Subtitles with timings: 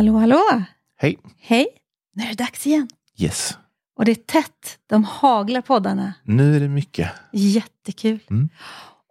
[0.00, 0.62] Hallå, hallå!
[0.96, 1.18] Hej!
[1.38, 1.66] Hej!
[2.14, 2.88] Nu är det dags igen.
[3.16, 3.58] Yes.
[3.96, 4.78] Och det är tätt.
[4.86, 6.14] De haglar poddarna.
[6.24, 7.12] Nu är det mycket.
[7.32, 8.20] Jättekul.
[8.30, 8.48] Mm.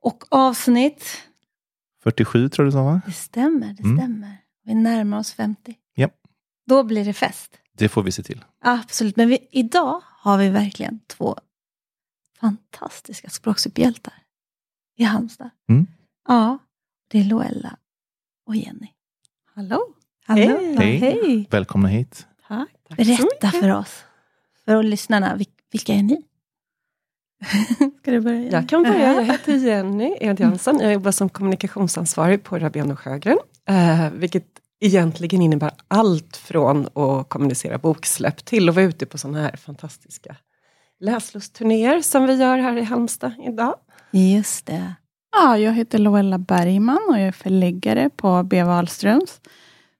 [0.02, 1.04] Och avsnitt,
[2.04, 3.02] 47 tror du sa va?
[3.06, 3.98] det stämmer, det Mm.
[3.98, 4.38] stämmer.
[4.66, 5.76] Vi närmar oss 50.
[5.96, 6.16] Japp.
[6.68, 7.60] Då blir det fest.
[7.74, 8.46] Det får vi se till.
[8.62, 11.36] Absolut, men vi, idag har vi verkligen två
[12.40, 14.14] fantastiska språksuperhjältar
[14.98, 15.50] i Halmstad.
[15.70, 15.88] Mm.
[16.28, 16.58] Ja,
[17.08, 17.78] det är Loella
[18.46, 18.88] och Jenny.
[19.56, 19.96] Hallå!
[20.30, 20.60] Hallå.
[20.78, 20.98] Hej.
[20.98, 21.48] Hej.
[21.52, 22.28] Välkomna hit.
[22.48, 22.70] Tack.
[22.98, 24.04] Berätta för oss,
[24.66, 26.22] för lyssnarna, vil- vilka är ni?
[28.02, 28.52] Ska du börja?
[28.52, 29.14] Jag kan börja.
[29.14, 30.80] Jag heter Jenny Ed Jansson.
[30.80, 33.38] Jag jobbar som kommunikationsansvarig på Rabén och Sjögren.
[33.70, 34.46] Eh, vilket
[34.80, 40.36] egentligen innebär allt från att kommunicera boksläpp till att vara ute på sådana här fantastiska
[41.00, 43.76] läslustturnéer som vi gör här i Halmstad idag.
[44.12, 44.94] Just det.
[45.32, 48.64] Ja, jag heter Loella Bergman och jag är förläggare på B.
[48.64, 49.42] Wahlströms.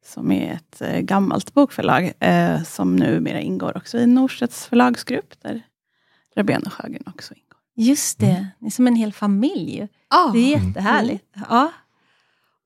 [0.10, 5.42] Som är ett eh, gammalt bokförlag eh, som numera ingår också i Norstedts förlagsgrupp.
[5.42, 5.62] Där
[6.36, 7.46] Rabén och Sjögren också ingår.
[7.76, 9.88] Just det, ni är som en hel familj.
[10.08, 11.36] Ah, Det är jättehärligt.
[11.50, 11.72] Ja.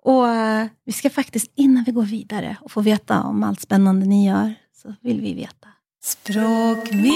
[0.04, 4.06] Och eh, vi ska faktiskt, innan vi går vidare och får veta om allt spännande
[4.06, 5.68] ni gör, så vill vi veta.
[6.04, 7.14] Språkminnet!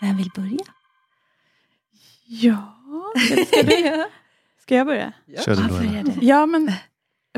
[0.00, 0.64] Vem vill börja?
[2.26, 2.74] Ja,
[3.46, 4.04] ska, du,
[4.68, 5.12] ska jag börja?
[5.44, 6.26] Kör du det?
[6.26, 6.72] Ja, men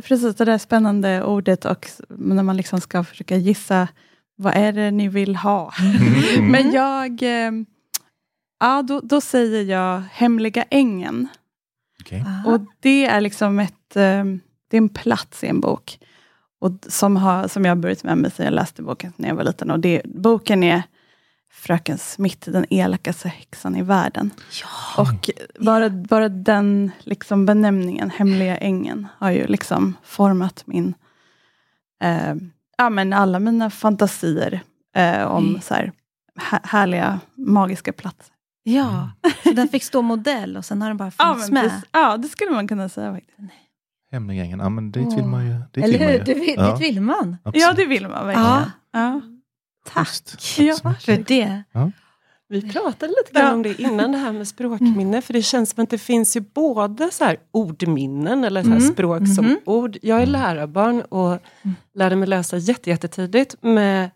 [0.03, 3.89] precis det där spännande ordet och när man liksom ska försöka gissa
[4.37, 5.73] vad är det ni vill ha?
[5.81, 6.51] Mm.
[6.51, 7.53] Men jag, eh,
[8.61, 11.29] ja då, då säger jag Hemliga ängen.
[12.01, 12.21] Okej.
[12.21, 12.53] Aha.
[12.55, 14.25] Och det är liksom ett, eh,
[14.69, 15.99] det är en plats i en bok.
[16.61, 19.37] Och som, har, som jag har burit med mig sedan jag läste boken när jag
[19.37, 19.71] var liten.
[19.71, 20.83] Och det, boken är
[21.53, 24.31] Fröken Smith, den elakaste häxan i världen.
[24.63, 25.03] Ja.
[25.03, 25.31] Och
[25.65, 30.95] bara, bara den liksom benämningen, Hemliga ängen, har ju liksom format min,
[32.03, 32.35] eh,
[32.79, 34.61] ja men alla mina fantasier
[34.97, 35.61] eh, om Mm.
[35.61, 35.93] så här,
[36.41, 38.35] hä- härliga, magiska platser.
[38.63, 39.11] ja,
[39.45, 41.83] så den fick stå modell och sen har den bara Ja, funnits men med.
[41.93, 43.39] ja, det skulle man kunna säga faktiskt.
[44.13, 44.59] Hemliggängen.
[44.61, 45.55] Ja, men dit vill man ju.
[45.73, 46.19] Dit Eller vill man hur?
[46.19, 46.25] ju.
[46.25, 47.37] Det vill, Ja, det vill man.
[47.45, 47.63] absolut.
[47.67, 48.71] Ja, det vill man verkligen.
[48.93, 49.21] Ja.
[49.85, 49.91] Ja.
[50.05, 50.59] Tack.
[50.59, 51.63] Ja, för det.
[52.49, 53.53] Vi pratade lite grann Ja.
[53.55, 55.23] om det innan det här med språkminne.
[55.23, 58.77] För det känns som att det finns ju både så här ordminnen eller så här
[58.77, 58.93] Mm.
[58.93, 59.59] språk som Mhm.
[59.65, 59.97] ord.
[60.03, 61.39] Jag är lärarbarn och
[61.95, 64.11] lärde mig läsa jätte, jättetidigt med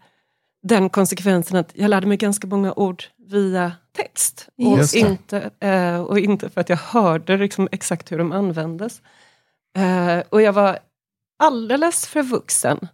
[0.62, 4.48] den konsekvensen att jag lärde mig ganska många ord via text.
[4.58, 9.02] Och inte, eh, och inte för att jag hörde liksom exakt hur de användes.
[9.76, 10.78] Eh, och jag var
[11.38, 12.88] alldeles för vuxen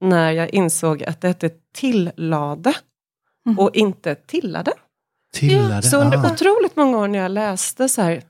[0.00, 2.74] när jag insåg att det hette tillade
[3.46, 3.58] Mhm.
[3.58, 4.72] och inte tillade.
[5.32, 5.82] Tillade.
[5.82, 6.32] Så under ah.
[6.32, 8.22] otroligt många år när jag läste så här,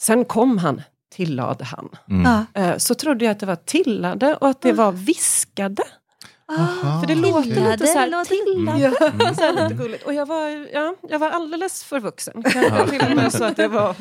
[0.00, 0.82] sen kom han,
[1.14, 1.88] tillade han.
[2.10, 2.22] Mm.
[2.54, 2.62] Ja.
[2.62, 5.82] Eh, så trodde jag att det var tillade och att det var viskade.
[7.00, 8.86] För det låter lite så här, låter- tillade.
[8.86, 9.34] Mm.
[9.34, 10.04] Så här lite gulligt.
[10.06, 12.42] Och jag var, ja, jag var alldeles för vuxen.
[12.42, 13.94] Kanske till och med så att jag var,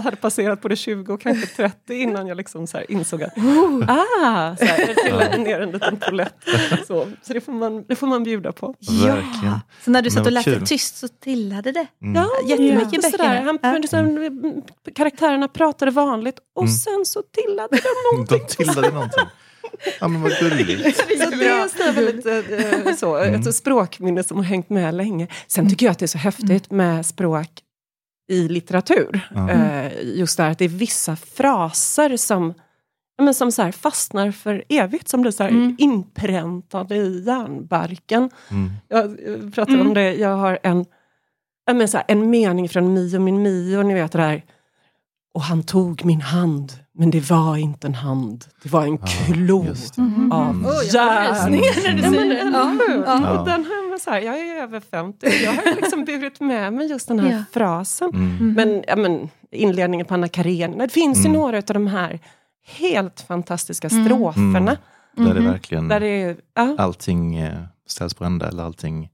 [0.00, 3.32] hade passerat både 20 och kanske 30 innan jag liksom så här insåg att
[3.88, 6.34] ah, så här, det trillade ner en liten polett.
[6.86, 8.74] Så, så det, får man, det får man bjuda på.
[9.04, 9.58] Verkligen.
[9.84, 10.66] Så när du satt och läste kul.
[10.66, 11.86] tyst så tillade det.
[12.02, 12.14] Mm.
[12.14, 13.28] Ja, Jättemycket ja, sådär.
[13.28, 13.42] böcker.
[13.44, 13.58] Han,
[13.90, 13.98] Ja.
[13.98, 14.62] mm,
[14.94, 16.72] karaktärerna pratade vanligt och Mm.
[16.74, 18.38] sen så tillade de någonting.
[18.48, 19.24] De tillade någonting.
[20.00, 20.96] Ja, men vad gulligt.
[20.96, 22.26] Så det är väldigt,
[22.86, 23.40] eh, så, Mm.
[23.40, 25.28] ett språkminne som har hängt med länge.
[25.46, 27.48] Sen tycker jag att det är så häftigt med språk
[28.32, 29.28] i litteratur.
[29.34, 29.50] Ja.
[29.50, 32.54] Eh, just det här att det är vissa fraser som,
[33.22, 35.76] men som så här fastnar för evigt, som blir så här Mm.
[35.78, 38.30] inpräntade i hjärnbarken.
[38.50, 38.70] Mm.
[38.88, 39.86] Jag eh, pratade Mm.
[39.86, 40.84] om det, jag har en,
[41.72, 44.42] men så här, en mening från Mio min Mio, ni vet det där.
[45.36, 49.08] Och han tog min hand, men det var inte en hand, det var en Ja.
[49.96, 50.32] Mhm.
[50.32, 50.64] av Mm.
[50.64, 51.52] Jag får järn.
[53.44, 57.08] Den här, så här, jag är över 50, jag har liksom burit med mig just
[57.08, 57.42] den här Ja.
[57.52, 58.10] frasen.
[58.14, 58.52] Mm.
[58.52, 61.32] Men, ja, men inledningen på Anna Karenina, det finns ju Mm.
[61.32, 62.20] några av de här
[62.78, 64.04] helt fantastiska Mm.
[64.04, 64.56] stroferna.
[64.58, 65.28] Mm.
[65.28, 65.50] Där det Mhm.
[65.52, 69.08] verkligen Där det ja, allting eh, ställs på ända eller allting...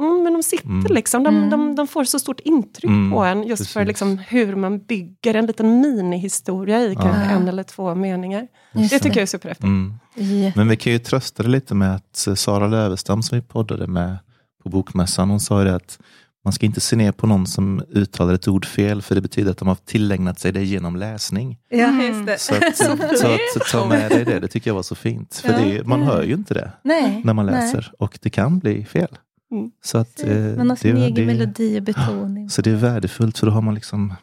[0.00, 0.86] mm, men de sitter Mm.
[0.94, 1.50] liksom, de, Mm.
[1.50, 3.88] de, de får så stort intryck Mm, på en just för precis.
[3.88, 7.30] liksom hur man bygger en liten minihistoria i kanske Ja.
[7.30, 8.46] en eller två meningar.
[8.72, 9.64] Just Det tycker jag är superhäftigt.
[9.64, 9.94] Mm.
[10.14, 10.52] Ja.
[10.56, 13.86] Men vi kan ju trösta dig lite med att eh, Sara Lövestam som vi poddade
[13.86, 14.16] med
[14.62, 15.98] på Bokmässan, hon sa ju det att
[16.44, 19.50] man ska inte se ner på någon som uttalar ett ord fel, för det betyder
[19.50, 21.58] att de har tillägnat sig det genom läsning.
[21.70, 22.38] Ja, just det.
[22.38, 22.76] Så att,
[23.18, 23.26] så
[23.60, 25.34] att ta med dig det, det tycker jag var så fint.
[25.34, 25.58] För Ja.
[25.58, 27.20] det, man hör ju inte det Nej.
[27.24, 27.54] när man nej.
[27.54, 29.18] läser och det kan bli fel.
[29.50, 29.70] Mm.
[29.82, 32.50] Så, att, eh, Man har sin det, egen det, melodi och betoning.
[32.50, 34.14] så det är värdefullt för då har man liksom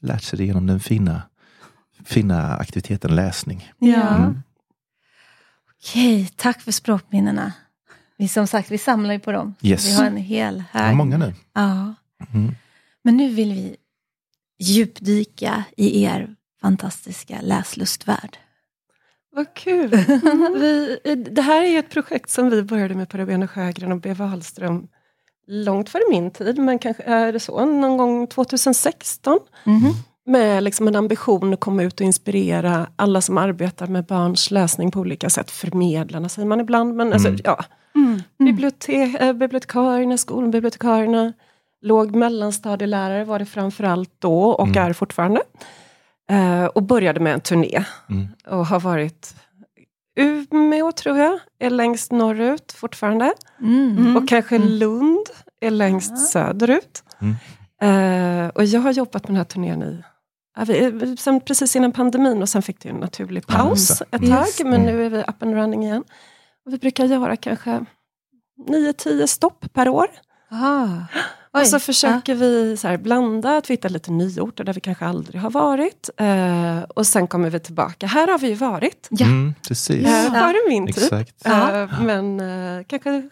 [0.00, 1.22] lärt sig det genom den fina
[2.04, 3.72] fina aktiviteten läsning.
[3.78, 4.16] Ja.
[4.16, 4.42] Mm.
[5.80, 7.52] Okej, tack för språkminnena.
[8.16, 9.54] Vi som sagt, vi samlar ju på dem.
[9.62, 9.86] Yes.
[9.86, 10.96] Vi har en hel Ja, hög.
[10.96, 11.34] många nu.
[11.52, 11.94] Ja.
[12.34, 12.54] Mm.
[13.04, 13.76] Men nu vill vi
[14.58, 18.36] djupdyka i er fantastiska läslustvärld.
[19.34, 19.90] Vad kul!
[20.54, 20.98] Vi,
[21.30, 24.12] det här är ett projekt som vi började med på Rabén Sjögren och B.
[24.14, 24.86] Wahlström
[25.46, 29.38] långt före min tid, men kanske är det så, någon gång 2016.
[29.64, 29.92] Mhm.
[30.26, 34.90] Med liksom en ambition att komma ut och inspirera alla som arbetar med barns läsning
[34.90, 35.50] på olika sätt.
[35.50, 37.40] Förmedlarna säger man ibland, men alltså, Mm.
[37.44, 37.64] ja,
[37.96, 38.22] Mm.
[38.38, 41.32] Bibliotek, äh, bibliotekarierna, skolbibliotekarierna,
[41.82, 44.82] låg mellanstadielärare var det framförallt då och Mm.
[44.88, 45.42] är fortfarande.
[46.30, 48.26] Eh, och började med en turné Mm.
[48.46, 49.34] och har varit
[50.16, 53.32] Umeå tror jag, är längst norrut fortfarande.
[53.60, 53.96] Mm.
[53.98, 54.16] Mm.
[54.16, 54.68] Och kanske Mm.
[54.68, 55.26] Lund
[55.60, 56.16] är längst Ja.
[56.16, 57.02] söderut.
[57.20, 57.34] Mm.
[57.82, 60.02] Eh, och jag har jobbat med den här turnén i
[60.56, 60.66] ja,
[61.18, 64.20] sen precis innan pandemin och sen fick det en naturlig Ja, paus just ett tag.
[64.22, 66.04] Just Men nu är vi up and running igen.
[66.66, 67.84] Och vi brukar göra kanske
[68.68, 70.06] 9-10 stopp per år.
[70.50, 70.88] Ah.
[71.54, 71.60] Oj.
[71.60, 75.04] Och så försöker vi så här blanda, att vi hittar lite nyorter där vi kanske
[75.06, 76.10] aldrig har varit.
[76.16, 78.06] Eh, och sen kommer vi tillbaka.
[78.06, 79.06] Här har vi ju varit.
[79.10, 79.26] Ja.
[79.26, 80.06] Mm, precis.
[80.06, 80.30] Eh, Ja.
[80.30, 81.04] före min tid.
[81.04, 81.34] Exakt.
[81.44, 81.82] Ja.
[81.82, 83.28] Eh, men eh, kanske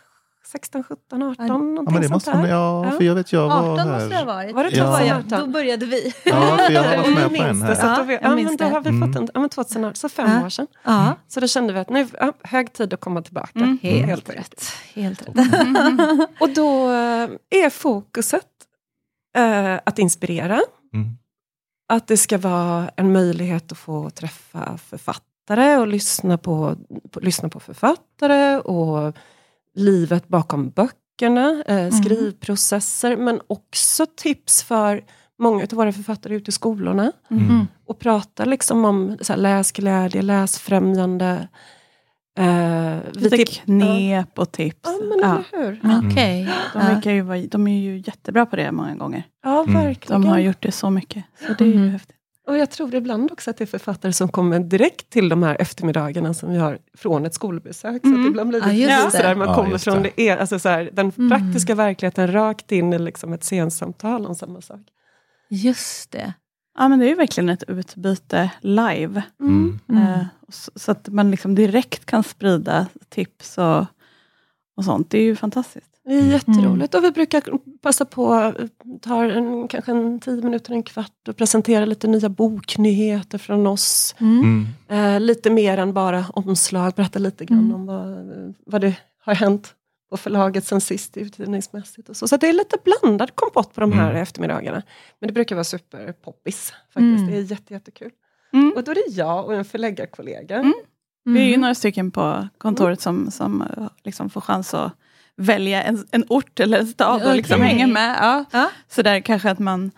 [0.52, 2.38] 16, 17, 18, Ja, någonting Ja, men det sånt måste där.
[2.38, 2.90] man, ja, Ja.
[2.90, 4.24] för jag vet jag var 18 måste det ha här.
[4.26, 4.54] varit.
[4.54, 5.40] Var det Då började- 2018?
[5.40, 6.14] Då började vi.
[6.24, 7.74] Ja, för jag har varit med på en här.
[7.74, 9.08] så då, Ja, vi, ja, men då har vi Mm.
[9.12, 10.46] fått en, ja, men 2000, så fem Ja.
[10.46, 10.66] år sedan.
[10.84, 13.50] Ja, Så då kände vi att nu ja, hög tid att komma tillbaka.
[13.58, 13.78] Mm.
[13.82, 14.64] helt, Helt rätt.
[14.94, 15.36] Helt rätt.
[16.40, 18.46] Och då eh, är fokuset
[19.36, 20.60] eh, att inspirera.
[20.94, 21.16] Mm.
[21.88, 26.76] Att det ska vara en möjlighet att få träffa författare och lyssna på,
[27.10, 29.16] på, lyssna på författare och
[29.74, 35.04] livet bakom böckerna, eh, skrivprocesser, men också tips för
[35.38, 37.12] många av våra författare ute i skolorna.
[37.30, 37.66] Mm.
[37.86, 41.48] Och prata liksom om så här, läsglädje, läsfrämjande.
[42.38, 44.80] Eh, Lite tipp- knep och tips.
[44.82, 45.42] Ja, men Ja.
[45.52, 45.80] hur?
[46.10, 46.44] Okej.
[46.72, 46.86] De, Ja.
[46.94, 49.22] verkar ju vara, de är ju jättebra på det många gånger.
[49.44, 49.74] Ja, Mm.
[49.84, 50.22] verkligen.
[50.22, 51.24] De har gjort det så mycket.
[51.46, 52.16] Så det är ju häftigt.
[52.52, 55.56] Och jag tror ibland också att det är författare som kommer direkt till de här
[55.60, 58.02] eftermiddagarna som vi har från ett skolbesök.
[58.02, 58.20] Så Mm.
[58.24, 59.10] att ibland blir det Ja, det.
[59.10, 60.10] sådär man Ja, kommer från det.
[60.16, 61.30] det, är, alltså så här, den Mm.
[61.30, 64.80] praktiska verkligheten rakt in i liksom ett scensamtal om samma sak.
[65.50, 66.32] Just det.
[66.78, 69.22] Ja, men det är ju verkligen ett utbyte live.
[69.40, 69.78] Mm.
[69.88, 70.02] Mm.
[70.02, 73.84] Eh, så, så att man liksom direkt kan sprida tips och,
[74.76, 75.10] och sånt.
[75.10, 75.86] Det är ju fantastiskt.
[76.04, 76.94] Det är jätteroligt.
[76.94, 77.42] Och vi brukar
[77.82, 78.54] passa på,
[79.02, 84.14] ta en, kanske en tio minuter, en kvart och presentera lite nya boknyheter från oss.
[84.18, 84.66] Mm.
[84.88, 85.14] Mm.
[85.14, 87.74] Eh, lite mer än bara omslag, berätta lite grann Mm.
[87.74, 89.74] om vad, vad det har hänt
[90.10, 92.08] på förlaget sen sist utgivningsmässigt.
[92.08, 92.28] Och så.
[92.28, 94.22] så det är lite blandad kompott på de här Mm.
[94.22, 94.82] eftermiddagarna.
[95.18, 97.18] Men det brukar vara superpoppis faktiskt.
[97.20, 97.26] Mm.
[97.26, 98.10] Det är jätte, jättekul.
[98.52, 98.72] Mm.
[98.76, 100.72] Och då är det jag och en förläggarkollega.
[101.26, 101.34] Mm.
[101.34, 101.60] Vi är ju Mm.
[101.60, 104.92] några stycken på kontoret som, som eh, liksom får chans att
[105.36, 108.16] välja en, en ort eller en stad och liksom hänga med.
[108.20, 108.44] Ja.
[108.50, 108.70] Ja.
[108.88, 109.90] Så där kanske att man,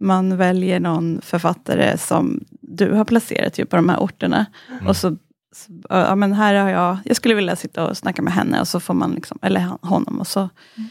[0.00, 4.46] man väljer någon författare som du har placerat ju på de här orterna.
[4.70, 4.86] Mm.
[4.86, 5.16] Och så,
[5.52, 8.68] så, ja men här har jag, jag skulle vilja sitta och snacka med henne och
[8.68, 10.40] så får man liksom, eller honom och så.
[10.40, 10.88] Mm.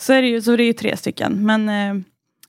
[0.00, 1.46] Så är det ju, så det är ju tre stycken.
[1.46, 2.02] Men, eh,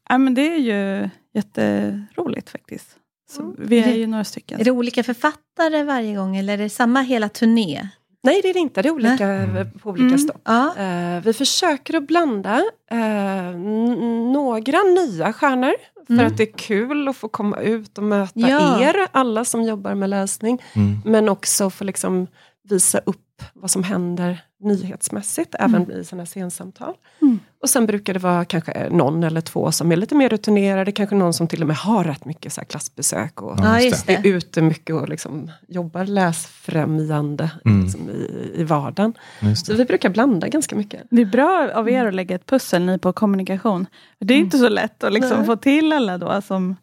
[0.10, 2.96] ja, men det är ju jätteroligt faktiskt.
[3.30, 3.56] Så Mm.
[3.58, 4.60] vi Är ju några stycken.
[4.60, 7.90] Är det olika författare varje gång eller är det samma hela turné?
[8.24, 8.82] Nej, det är det inte.
[8.82, 9.72] Det är olika Mm.
[9.80, 10.18] på olika Mm.
[10.18, 10.42] stopp.
[10.46, 10.76] Ja.
[10.78, 15.74] Eh, vi försöker att blanda eh, n- några nya stjärnor.
[16.08, 16.28] För Mm.
[16.28, 18.82] att det är kul att få komma ut och möta Ja.
[18.82, 20.62] er, alla som jobbar med läsning.
[20.76, 21.02] Mm.
[21.06, 22.28] Men också få liksom
[22.70, 23.22] visa upp
[23.54, 26.94] vad som händer nyhetsmässigt, även i sådana här scensamtal.
[27.22, 27.40] Mm.
[27.62, 31.16] Och sen brukar det vara kanske någon eller två som är lite mer rutinerade, kanske
[31.16, 34.30] någon som till och med har rätt mycket så här klassbesök och Ja, är det.
[34.30, 37.84] ute mycket och liksom jobbar läsfrämjande Mm.
[37.84, 39.14] liksom i, i vardagen.
[39.56, 41.02] Så vi brukar blanda ganska mycket.
[41.12, 43.86] Det är bra av er att lägga ett pussel, ni på kommunikation.
[44.20, 46.76] Det är inte så lätt att liksom få till alla då som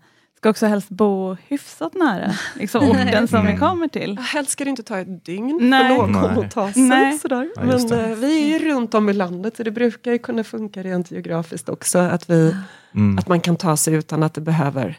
[0.47, 3.61] ska också helst bo hyfsat nära liksom orten som vi Mm.
[3.61, 4.19] kommer till.
[4.19, 5.89] Helst ska det inte ta ett dygn Nej.
[5.89, 6.45] för någon Nej.
[6.47, 6.83] att ta sig.
[6.83, 7.19] Nej.
[7.19, 7.49] Sådär.
[7.57, 10.45] Ja, Men eh, vi är ju runt om i landet så det brukar ju kunna
[10.45, 11.99] funka rent geografiskt också.
[11.99, 12.55] Att, vi,
[12.95, 13.19] Mm.
[13.19, 14.99] att man kan ta sig utan att det behöver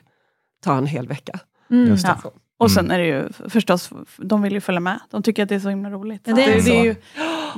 [0.63, 1.39] ta en hel vecka.
[1.71, 1.87] Mm.
[1.89, 2.15] Just det.
[2.23, 2.31] Ja.
[2.59, 4.99] Och sen är det ju förstås, de vill ju följa med.
[5.09, 6.21] De tycker att det är så himla roligt.
[6.23, 6.69] Ja, det är det, så.
[6.71, 6.95] är ju,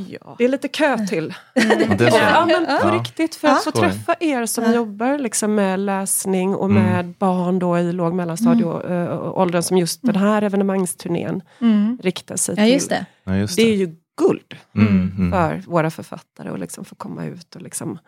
[0.08, 0.36] ja.
[0.38, 1.34] Det är lite kö till.
[1.54, 1.62] Ja,
[1.98, 2.18] det är så.
[2.18, 3.00] Ja, men på Ja.
[3.00, 3.54] riktigt, för Ja.
[3.58, 4.74] att få träffa er som Ja.
[4.74, 6.84] jobbar liksom med läsning och Mm.
[6.84, 11.98] med barn då i låg mellanstadieåldern som just den här evenemangsturnén Mm.
[12.04, 12.74] riktar sig Ja, till.
[12.74, 13.06] just det.
[13.24, 13.72] Ja, just Det är det.
[13.76, 15.12] ju guld Mm.
[15.18, 15.32] Mm.
[15.32, 18.00] för våra författare att liksom få komma ut och liksom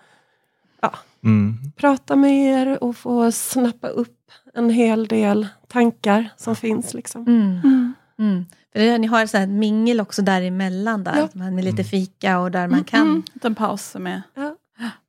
[1.23, 1.57] Mm.
[1.77, 4.17] prata med er och få snappa upp
[4.53, 6.93] en hel del tankar som finns.
[6.93, 7.21] Liksom.
[7.27, 7.41] Mm.
[7.63, 7.93] Mm.
[8.19, 8.45] Mm.
[8.73, 11.23] För det, ni har så här mingel också däremellan där, Ja.
[11.23, 11.85] att man med lite Mm.
[11.85, 13.01] fika och där man kan...
[13.01, 13.23] Mm.
[13.43, 14.21] En paus som är...
[14.35, 14.55] Ja.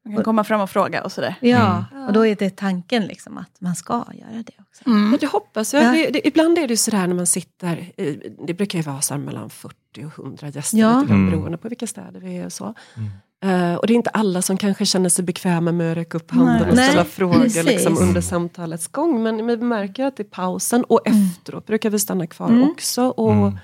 [0.05, 1.35] Man kan komma fram och fråga och sådär.
[1.41, 2.07] Ja, Mm.
[2.07, 4.83] och då är det tanken liksom att man ska göra det också.
[4.87, 5.11] Mm.
[5.11, 5.83] Men det hoppas jag.
[5.85, 5.93] Ja.
[5.93, 9.01] Det, det, ibland är det ju sådär när man sitter, i, det brukar ju vara
[9.01, 10.95] så mellan 40 och 100 gäster, Ja.
[11.01, 11.31] lite grann Mm.
[11.31, 12.75] beroende på vilka städer vi är och så.
[13.43, 13.71] Mm.
[13.73, 16.31] Eh, och det är inte alla som kanske känner sig bekväma med att räcka upp
[16.31, 16.71] handen Nej.
[16.71, 17.65] och Nej, ställa frågor precis.
[17.65, 19.23] liksom, under samtalets gång.
[19.23, 22.71] Men vi märker att i pausen och efteråt brukar vi stanna kvar Mm.
[22.71, 23.03] också.
[23.09, 23.59] Och Mm.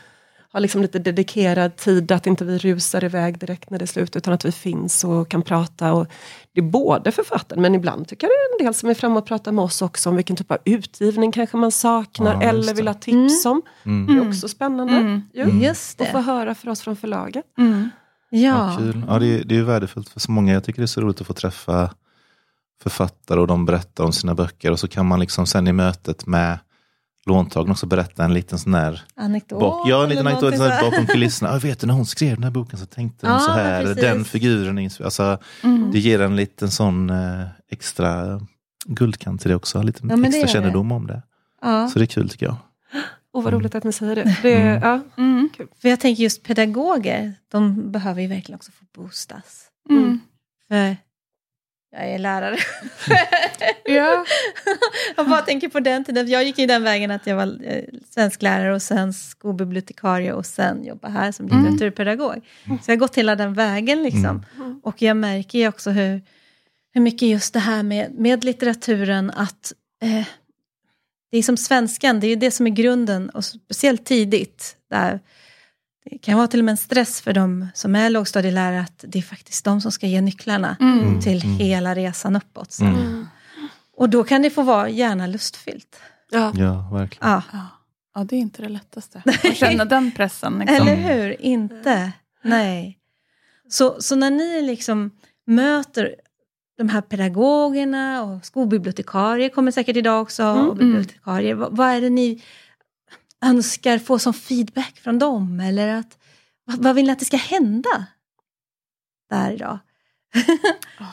[0.52, 4.16] ha liksom lite dedikerad tid, att inte vi rusar iväg direkt när det är slut,
[4.16, 5.92] utan att vi finns och kan prata.
[5.92, 6.06] Och
[6.52, 9.18] det är både författaren, men ibland tycker jag det är en del som är framme
[9.18, 12.74] och pratar med oss också om vilken typ av utgivning kanske man saknar, Ja, eller
[12.74, 13.62] vill ha tips om.
[13.84, 14.06] Mm.
[14.06, 14.92] Det är också spännande.
[14.96, 15.22] Mm.
[15.34, 15.42] Ju.
[15.42, 15.62] Mm.
[15.62, 17.44] Just Och få höra för oss från förlaget.
[18.30, 18.38] Ja,
[18.72, 18.76] Ja.
[18.78, 19.04] kul.
[19.08, 20.52] Ja, det, är, det är värdefullt för så många.
[20.52, 21.90] Jag tycker det är så roligt att få träffa
[22.82, 26.26] författare och de berättar om sina böcker och så kan man liksom sen i mötet
[26.26, 26.58] med
[27.26, 29.60] låntagaren också berätta en liten sån här Anekdot.
[29.60, 31.52] bak, ja, en liten anekdot sån här bakom kulisserna.
[31.52, 33.82] Jag vet du, när hon skrev den här boken så tänkte hon Ja, så här,
[33.84, 34.02] precis.
[34.02, 34.90] den figuren.
[35.04, 35.90] Alltså, Mm.
[35.92, 38.40] det ger en liten sån eh, extra
[38.86, 40.52] guldkant till det också, lite Ja, extra gör det.
[40.52, 41.22] kännedom om det.
[41.62, 41.88] Ja.
[41.88, 42.56] Så det är kul tycker jag.
[43.38, 44.36] Och vad roligt att ni säger det.
[44.42, 44.82] det Mm.
[44.82, 45.00] ja.
[45.18, 45.48] Mm.
[45.82, 49.66] För jag tänker just pedagoger, de behöver ju verkligen också få boostas.
[49.90, 50.20] Mm.
[50.68, 50.96] För
[51.92, 52.56] jag är lärare.
[53.84, 54.24] Ja.
[55.16, 56.28] jag bara tänker på den tiden.
[56.28, 60.84] Jag gick i den vägen att jag var eh, svensklärare och sen skolbibliotekarie och sen
[60.84, 61.64] jobba här som Mm.
[61.64, 62.34] litteraturpedagog.
[62.64, 64.44] Så jag har gått hela den vägen liksom.
[64.56, 64.80] Mm.
[64.82, 66.22] Och jag märker ju också hur,
[66.94, 70.26] hur mycket just det här med, med litteraturen att eh,
[71.30, 74.76] det är som svenskan, det är ju det som är grunden och speciellt tidigt.
[74.90, 75.20] Där
[76.10, 79.18] det kan vara till och med en stress för de som är lågstadielärare att det
[79.18, 81.20] är faktiskt de som ska ge nycklarna Mm.
[81.20, 81.56] till Mm.
[81.56, 82.78] hela resan uppåt.
[82.80, 82.94] Mm.
[82.94, 83.26] Mm.
[83.96, 86.00] Och då kan det få vara gärna lustfyllt.
[86.30, 86.52] Ja.
[86.56, 87.30] Ja, verkligen.
[87.30, 87.42] Ja.
[87.52, 87.66] Ja.
[88.14, 89.22] ja, det är inte det lättaste.
[89.44, 90.58] Att känna den pressen.
[90.58, 90.88] Liksom.
[90.88, 91.40] Eller hur?
[91.42, 92.12] Inte.
[92.44, 92.98] Nej.
[93.68, 95.10] Så, så när ni liksom
[95.46, 96.14] möter
[96.78, 100.42] de här pedagogerna och skolbibliotekarier kommer säkert idag också.
[100.42, 100.68] Mm.
[100.68, 101.54] Och bibliotekarier.
[101.54, 102.42] Vad, vad är det ni
[103.44, 105.60] önskar få som feedback från dem?
[105.60, 106.18] Eller att,
[106.64, 108.06] vad, vad vill ni att det ska hända
[109.30, 109.78] där idag?
[110.98, 111.12] Ja,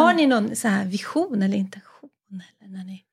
[0.00, 2.10] Har ni någon så här vision eller intention?
[2.60, 3.04] Eller när ni...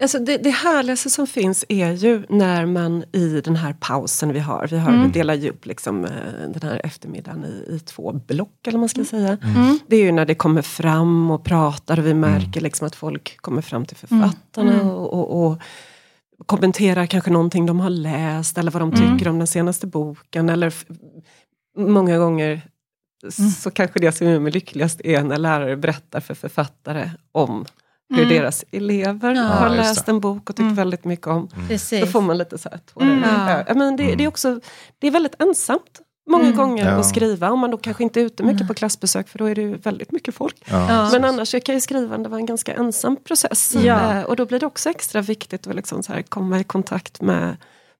[0.00, 4.38] Alltså det, det härligaste som finns är ju när man i den här pausen vi
[4.40, 5.02] har, vi, har, Mm.
[5.02, 6.10] vi delar ju upp liksom, eh,
[6.54, 9.38] den här eftermiddagen i, i två block eller man ska säga.
[9.42, 9.78] Mm.
[9.86, 13.36] Det är ju när det kommer fram och pratar och vi märker liksom att folk
[13.40, 14.88] kommer fram till författarna Mm.
[14.90, 15.58] och, och, och
[16.46, 19.18] kommenterar kanske någonting de har läst eller vad de Mm.
[19.18, 20.48] tycker om den senaste boken.
[20.48, 20.74] Eller
[21.78, 22.62] många gånger
[23.38, 23.50] Mm.
[23.50, 27.64] så kanske det som är mig lyckligast är när lärare berättar för författare om
[28.14, 28.28] hur Mm.
[28.34, 30.74] deras elever Ja, har läst en bok och tyckt Mm.
[30.74, 31.48] väldigt mycket om.
[31.68, 32.00] Precis.
[32.00, 33.06] Då får man lite så här tårar.
[33.06, 33.22] Mm.
[33.66, 33.74] Ja.
[33.74, 34.60] Men det, det, är också,
[34.98, 36.56] det är väldigt ensamt många Mm.
[36.56, 36.90] gånger Ja.
[36.90, 37.50] att skriva.
[37.50, 38.68] Om man då kanske inte är ute mycket Mm.
[38.68, 40.56] på klassbesök för då är det ju väldigt mycket folk.
[40.64, 41.08] Ja.
[41.12, 43.74] Men annars kan ju skrivande vara en ganska ensam process.
[43.84, 44.12] Ja.
[44.12, 47.20] Eh, och då blir det också extra viktigt att liksom så här komma i kontakt
[47.22, 47.56] med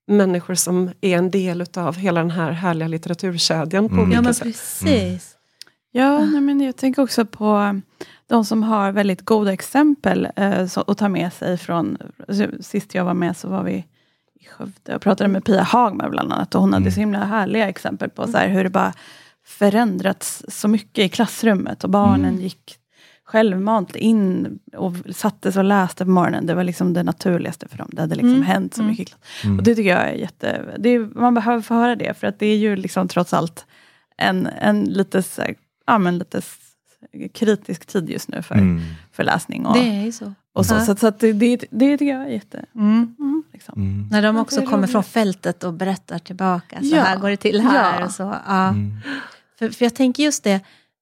[0.09, 4.05] människor som är en del av hela den här härliga litteraturkedjan på Mm.
[4.05, 4.43] olika Ja men sätt.
[4.45, 5.36] precis.
[5.97, 7.81] Ja, nej, men jag tänker också på
[8.27, 11.99] de som har väldigt goda exempel eh, så, att ta med sig från...
[12.29, 13.85] alltså, Sist jag var med så var vi
[14.41, 16.55] i Skövde och pratade med Pia Hagman bland annat.
[16.55, 16.93] Och hon hade Mm.
[16.93, 18.93] så himla härliga exempel på så här, hur det bara
[19.45, 21.85] förändrats så mycket i klassrummet.
[21.85, 22.41] Och barnen Mm.
[22.41, 22.75] gick
[23.25, 26.47] självmant in och satte sig och läste på morgonen.
[26.47, 27.89] Det var liksom det naturligaste för dem.
[27.93, 28.43] Det hade liksom Mm.
[28.43, 28.91] hänt så Mm.
[28.91, 29.17] mycket.
[29.45, 29.59] Mm.
[29.59, 30.49] Och det tycker jag är jätte...
[30.85, 33.67] Är, man behöver få höra det, för att det är ju liksom trots allt
[34.17, 35.55] en, en lite, så här,
[35.87, 36.43] ja, men lite
[37.35, 38.83] kritisk tid just nu för, Mm.
[39.13, 39.67] för läsning.
[39.67, 40.33] Och, Det är ju så.
[40.55, 40.81] och så, Ja.
[40.85, 42.65] så, så att det, det, det tycker jag är jätte...
[42.75, 43.17] Mm.
[43.19, 43.75] Mm, liksom.
[43.83, 44.09] Mm.
[44.11, 44.91] När de också kommer roligt.
[44.93, 46.81] från fältet och berättar tillbaka.
[46.81, 47.03] Så Ja.
[47.03, 48.01] här går det till här.
[48.01, 48.05] Ja.
[48.07, 48.23] Och så.
[48.47, 48.69] Ja.
[48.69, 48.97] Mm.
[49.59, 50.61] För, för jag tänker just det,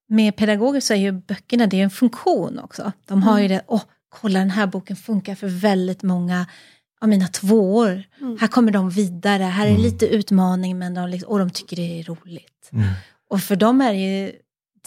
[0.09, 2.93] med pedagoger så är ju böckerna det är en funktion också.
[3.07, 6.47] De har ju det, åh, kolla den här boken funkar för väldigt många
[7.01, 8.03] av mina tvåor.
[8.21, 8.39] Mm.
[8.41, 9.83] Här kommer de vidare, här är Mm.
[9.83, 12.69] lite utmaning men de, liksom, och de tycker det är roligt.
[12.73, 12.85] Mm.
[13.31, 14.33] Och för dem är det ju,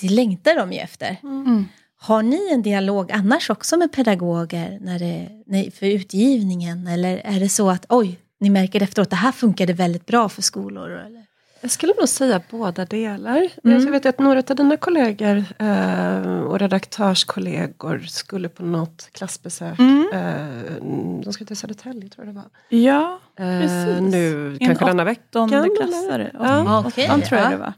[0.01, 1.18] det längtar de ju efter.
[1.24, 1.66] Mm.
[2.00, 6.88] Har ni en dialog annars också med pedagoger när det, nej, för utgivningen?
[6.88, 10.30] Eller är det så att oj, ni märker efteråt att det här funkade väldigt bra
[10.30, 10.92] för skolor?
[10.92, 11.24] Eller?
[11.62, 13.50] Jag skulle nog säga båda delar.
[13.63, 13.84] Mm.
[13.86, 19.80] Jag vet att några av dina kollegor eh, och redaktörskollegor skulle på något klassbesök.
[19.80, 20.08] Mm.
[20.13, 20.84] Eh,
[21.24, 22.80] de skulle till Södertälje tror jag det var.
[22.80, 24.01] Ja, Eh, Precis.
[24.13, 25.24] nu En kanske denna veckan.
[25.44, 25.75] åttonde eller?
[25.75, 26.32] klassare.
[26.39, 26.84] Ja.
[26.88, 27.51] Okej, Åttan tror jag ja.
[27.51, 27.74] det var.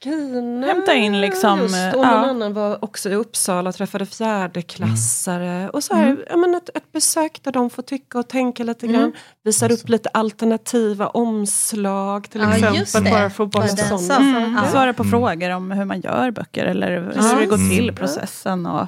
[0.00, 2.10] Kina, Hämta in liksom, just, eh, och ja.
[2.20, 5.68] någon annan var också i Uppsala och träffade fjärdeklassare.
[5.70, 6.22] Och så här, Mm.
[6.30, 9.00] ja, men ett, ett besök där de får tycka och tänka lite Mm.
[9.00, 9.12] grann.
[9.44, 13.04] Visar upp lite alternativa omslag till Ja, exempel.
[13.04, 13.10] det.
[13.10, 14.26] Bara för att bara saken.
[14.36, 14.70] Mm, Ja.
[14.70, 15.10] Svara på Mm.
[15.10, 17.22] frågor om hur man gör böcker eller Ja.
[17.22, 17.94] hur det går till, Mm.
[17.94, 18.86] processen och,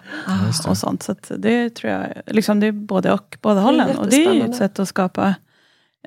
[0.64, 0.68] det.
[0.70, 1.02] och sånt.
[1.02, 3.98] Så att det tror jag, liksom det är både och, båda hållen.
[3.98, 5.34] Och det är ju ett sätt att skapa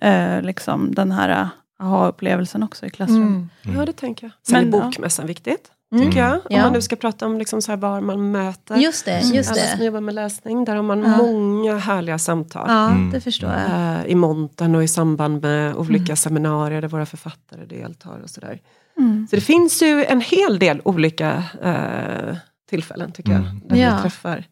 [0.01, 1.49] eh, liksom den här
[1.79, 3.49] aha-upplevelsen också i klassrum.
[3.65, 3.77] Mm.
[3.79, 4.31] Ja, det tänker jag.
[4.47, 4.83] Sen Men, är ja.
[4.85, 6.05] bokmässan viktigt, Mm.
[6.05, 6.33] tycker jag.
[6.33, 6.61] Om Ja.
[6.61, 9.61] man nu ska prata om liksom så här var man möter Just det, just alla
[9.61, 9.85] som det.
[9.85, 10.65] jobbar med läsning.
[10.65, 11.17] Där har man Ja.
[11.17, 12.65] många härliga samtal.
[12.69, 13.11] Ja, Mm.
[13.11, 13.61] det förstår jag.
[13.99, 16.15] Eh, I montern och i samband med olika Mm.
[16.17, 18.59] seminarier där våra författare deltar och sådär.
[18.97, 19.27] Mm.
[19.29, 22.35] Så det finns ju en hel del olika eh,
[22.69, 23.41] tillfällen tycker jag.
[23.41, 23.61] Mm.
[23.65, 23.95] Där Ja.
[23.95, 24.43] vi träffar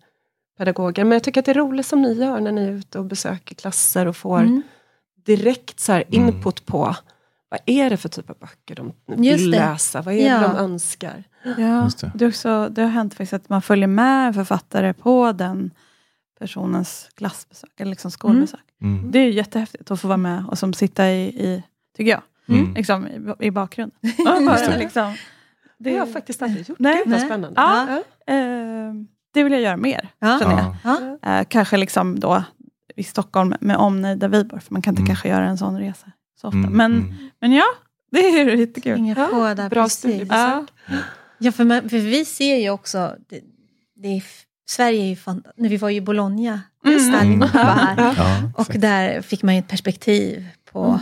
[0.58, 1.04] pedagoger.
[1.04, 3.06] Men jag tycker att det är roligt som ni gör när ni är ute och
[3.06, 4.62] besöker klasser och får Mm.
[5.26, 6.28] direkt så här Mm.
[6.28, 6.96] input på
[7.56, 10.02] vad är det för typ av böcker de vill läsa?
[10.02, 10.38] Vad är Ja.
[10.40, 11.24] det de önskar?
[11.58, 12.12] Ja, Just det.
[12.16, 12.26] det.
[12.26, 15.72] är också, det har hänt faktiskt att man följer med en författare på den
[16.40, 18.60] personens klassbesök, eller liksom skolbesök.
[18.82, 19.12] Mm.
[19.12, 21.64] Det är jättehäftigt att få vara med och som sitta i, i
[21.98, 22.74] tycker jag, Mm.
[22.74, 23.98] liksom, i, i bakgrunden.
[24.02, 24.78] Det.
[24.78, 25.16] liksom,
[25.78, 26.80] Det har jag faktiskt aldrig gjort.
[26.80, 27.02] Nej.
[27.06, 27.62] Gud vad spännande.
[27.62, 27.84] Ja.
[28.34, 28.94] eh,
[29.34, 30.40] det vill jag göra mer, Ja.
[30.42, 30.76] känner jag.
[30.84, 31.18] Ja.
[31.22, 31.40] Ja.
[31.40, 32.44] Eh, kanske liksom då
[32.96, 35.08] i Stockholm med omnejd där vi bor, för man kan inte Mm.
[35.08, 36.12] kanske göra en sån resa
[36.42, 36.58] så ofta.
[36.58, 36.72] Mm.
[36.72, 37.30] Men, Mm.
[37.42, 37.64] men ja,
[38.12, 38.98] det är jättekul.
[38.98, 40.30] Inga Ja, på där, bra studiebesök.
[40.88, 40.96] Ja.
[41.38, 43.42] Ja, för, man, för vi ser ju också, det,
[43.96, 44.24] det är,
[44.70, 47.14] Sverige är ju fan, när vi var ju i Bologna, Mm.
[47.16, 48.14] allihopa här.
[48.18, 48.52] Ja.
[48.58, 51.00] Och där fick man ju ett perspektiv på Mm.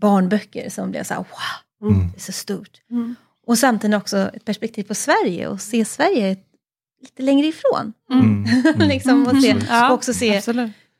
[0.00, 2.08] barnböcker som blev så här, wow, Mm.
[2.10, 2.70] det är så stort.
[2.90, 3.14] Mm.
[3.46, 6.36] Och samtidigt också ett perspektiv på Sverige och se Sverige
[7.02, 7.92] lite längre ifrån.
[8.12, 8.44] Mm.
[8.44, 8.78] Mm.
[8.88, 9.54] liksom, och, se,
[9.86, 10.40] och också se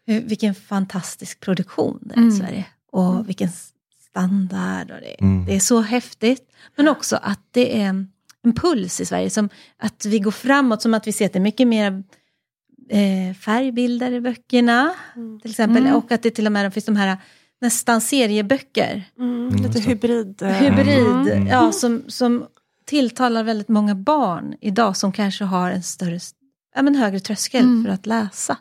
[0.06, 2.28] hur, vilken fantastisk produktion det är Mm.
[2.28, 2.64] i Sverige.
[2.92, 3.48] Och vilken
[4.10, 4.90] standard.
[4.90, 5.44] Och det, Mm.
[5.46, 6.42] det är så häftigt.
[6.76, 7.86] Men också att det är
[8.42, 9.30] en puls i Sverige.
[9.30, 9.48] Som
[9.78, 12.02] att vi går framåt, som att vi ser att det är mycket mer
[12.90, 14.94] eh, färgbilder i böckerna.
[15.16, 15.40] Mm.
[15.40, 15.82] Till exempel.
[15.82, 15.96] Mm.
[15.96, 17.16] Och att det till och med finns de här
[17.60, 19.04] nästan serieböcker.
[19.18, 19.48] Mm.
[19.48, 20.42] Mm, Lite hybrid.
[20.42, 21.06] eh, Hybrid.
[21.32, 21.46] Mm.
[21.46, 22.46] Ja, som, som
[22.86, 24.96] tilltalar väldigt många barn idag.
[24.96, 26.18] Som kanske har en större,
[26.74, 27.84] ja, men högre tröskel Mm.
[27.84, 28.56] för att läsa.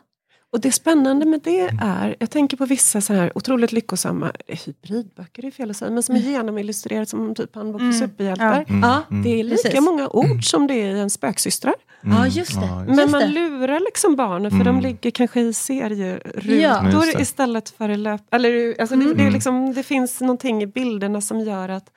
[0.52, 4.58] Och det spännande med det är, jag tänker på vissa så här otroligt lyckosamma eh,
[4.66, 7.98] hybridböcker, är fel att säga, men som är genomillustrerade som typ handbok för Mm.
[7.98, 8.64] superhjältar.
[8.68, 8.80] Mm.
[8.82, 9.22] Ja, Mm.
[9.22, 9.80] Det är lika Precis.
[9.80, 11.74] många ord som det är i en spöksystrar.
[12.04, 12.16] Mm.
[12.16, 12.84] Ja, just det.
[12.86, 13.26] Men Just man det.
[13.28, 14.66] lurar liksom barnen för Mm.
[14.66, 17.20] de ligger kanske i serierutor Ja.
[17.20, 18.22] Istället för i löp...
[18.34, 19.16] Eller, alltså det, Mm.
[19.16, 19.34] det, är Mm.
[19.34, 21.90] liksom, det finns någonting i bilderna som gör att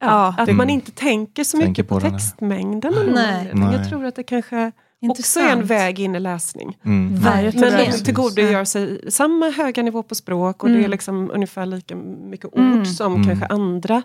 [0.00, 2.92] Ja, att det- man inte tänker så Tänker mycket på, på textmängden.
[2.92, 3.06] Nej.
[3.38, 3.62] anledning.
[3.64, 3.88] Jag Nej.
[3.88, 5.46] tror att det kanske Intressant.
[5.46, 6.78] är en väg in i läsning.
[6.84, 7.16] Mm.
[7.16, 7.72] Verkligen.
[7.74, 10.90] Men de tillgodogör sig samma höga nivå på språk och det är Mm.
[10.90, 11.96] liksom ungefär lika
[12.30, 12.86] mycket ord Mm.
[12.86, 13.26] som Mm.
[13.26, 14.02] kanske andra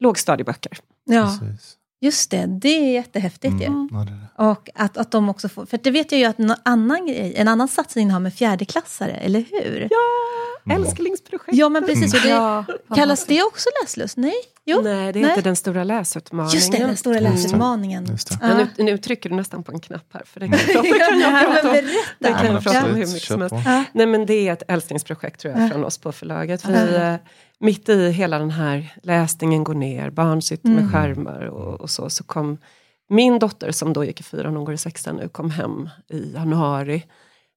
[0.00, 0.78] lågstadieböcker.
[1.04, 1.76] Ja, Precis.
[2.00, 2.46] Just det.
[2.46, 3.64] Det är jättehäftigt ju.
[3.66, 3.88] Mm.
[3.92, 4.14] Ja, det är
[4.46, 4.50] det.
[4.50, 7.34] Och att, att de också får, för det vet jag ju att en annan, grej,
[7.36, 9.88] en annan satsning har med fjärdeklassare, eller hur?
[9.90, 9.96] Ja,
[10.66, 10.82] Mm.
[10.82, 11.48] älsklingsprojekt.
[11.52, 12.14] Ja, men precis.
[12.14, 14.16] Och det, Ja, kallas det också läslust?
[14.16, 14.32] Nej?
[14.64, 14.80] Jo.
[14.84, 15.30] Nej, det är Nej.
[15.30, 16.54] inte den stora läsutmaningen.
[16.54, 17.32] Just det, den stora Mm.
[17.32, 18.06] läsutmaningen.
[18.10, 18.38] Just det.
[18.42, 18.66] Ja.
[18.76, 20.98] Nu, nu trycker du nästan på en knapp här, för det kan jag, Ja, det
[20.98, 21.76] kan jag men prata om.
[22.18, 23.56] Det kan jag prata om hur mycket som helst.
[23.92, 25.68] Nej men det är ett älsklingsprojekt tror jag Ja.
[25.70, 26.64] från oss på förlaget.
[26.68, 27.12] Vi, Ja.
[27.12, 27.14] eh,
[27.60, 30.92] mitt i hela den här läsningen går ner, barn sitter med Mm.
[30.92, 32.58] skärmar och, och så, så kom
[33.08, 36.32] min dotter som då gick i fyran, hon går i sexan nu, kom hem i
[36.34, 37.04] januari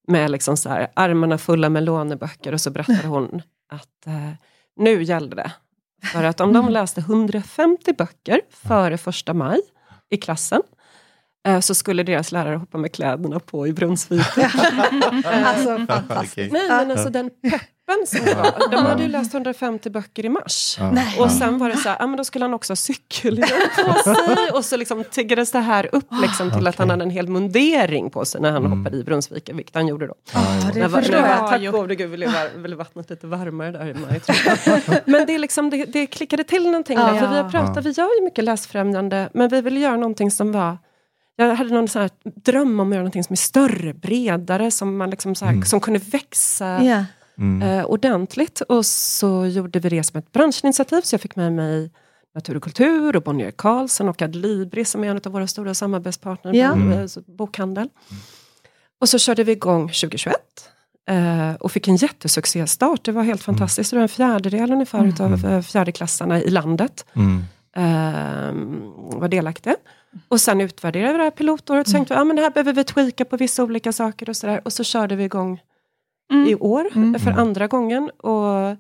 [0.08, 4.30] med liksom så här, armarna fulla med låneböcker och så berättade hon att eh,
[4.76, 5.52] nu gällde det.
[6.04, 9.60] För att om de läste 150 böcker före första maj
[10.10, 10.62] i klassen
[11.48, 14.26] eh, så skulle deras lärare hoppa med kläderna på i Brunnsvik.
[15.26, 16.34] Alltså fantastiskt.
[16.34, 16.50] Okej.
[16.52, 17.30] Nej men alltså den
[17.88, 18.72] peppen som det var.
[18.72, 20.78] De hade ju läst 150 böcker i mars.
[21.20, 23.94] Och sen var det så här, ja men då skulle han också ha cykelhjälm på
[23.94, 24.16] sig.
[24.54, 28.10] Och så liksom tiggades det här upp liksom till att han hade en hel mundering
[28.10, 28.78] på sig när han Mm.
[28.80, 30.14] hoppade i Brunnsvik, vilket han gjorde då.
[30.34, 30.40] Ja,
[30.74, 31.50] det var- jag.
[31.50, 34.22] Tack gode gud ville ville vattnet lite varmare där i maj.
[35.06, 37.20] Men det, är liksom, det, det klickade till någonting där.
[37.20, 40.52] För vi har pratat, vi gör ju mycket läsfrämjande, men vi ville göra någonting som
[40.52, 40.78] var
[41.36, 42.12] jag hade någon sån här
[42.46, 45.66] dröm om att göra någonting som är större, bredare, som, man liksom så här, Mm.
[45.66, 47.06] som kunde växa Ja.
[47.38, 47.62] Mm.
[47.62, 48.62] eh, ordentligt.
[48.62, 51.92] Och så gjorde vi det som ett branschinitiativ, så jag fick med mig
[52.36, 56.54] Natur och kultur och Bonnier Carlsen och Adlibris som är en av våra stora samarbetspartner
[56.54, 56.68] Ja.
[56.70, 56.92] på Mm.
[57.00, 57.90] eh, så- bokhandel.
[59.02, 60.36] Och så körde vi igång 2021
[61.10, 63.04] eh, och fick en jättesuccéstart.
[63.06, 63.90] Det var helt fantastiskt.
[63.90, 65.10] Det var en fjärdedel ungefär Mm.
[65.10, 67.44] utav eh, fjärdeklassarna i landet Mm.
[67.76, 68.54] eh,
[69.20, 69.76] var delaktiga.
[70.28, 71.88] Och sen utvärderade vi det här pilotåret.
[71.88, 74.38] Så tänkte vi, ja men det här behöver vi tweaka på vissa olika saker och
[74.38, 74.62] sådär.
[74.66, 75.62] Och så körde vi igång
[76.32, 76.48] Mm.
[76.48, 77.20] i år Mm.
[77.20, 77.42] för Mm.
[77.42, 78.10] andra gången.
[78.10, 78.78] Och,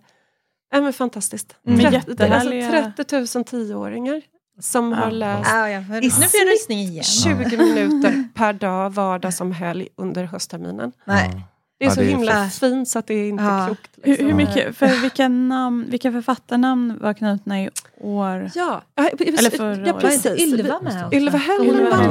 [0.71, 1.55] ja men fantastiskt.
[1.67, 1.79] Mm.
[1.79, 4.21] 30, Jättehärliga- alltså 30 000 tioåringar
[4.59, 4.97] som Ja.
[4.97, 7.03] har läst Ja, jag får, I nu får jag snitt rysning igen.
[7.03, 10.91] 20 minuter per dag, vardag som helg under höstterminen.
[11.05, 11.45] Nej.
[11.83, 13.65] Det är Ja, så det är himla för- fint så att det är inte Ja.
[13.65, 13.89] klokt.
[14.03, 14.27] Hur, Liksom.
[14.27, 17.69] hur mycket, för vilka, namn, vilka författarnamn var knutna i
[18.01, 18.51] år?
[18.55, 20.41] Ja, Eller förra ja precis.
[20.41, 21.15] Ylva med också?
[21.17, 22.07] Ylva Hellman var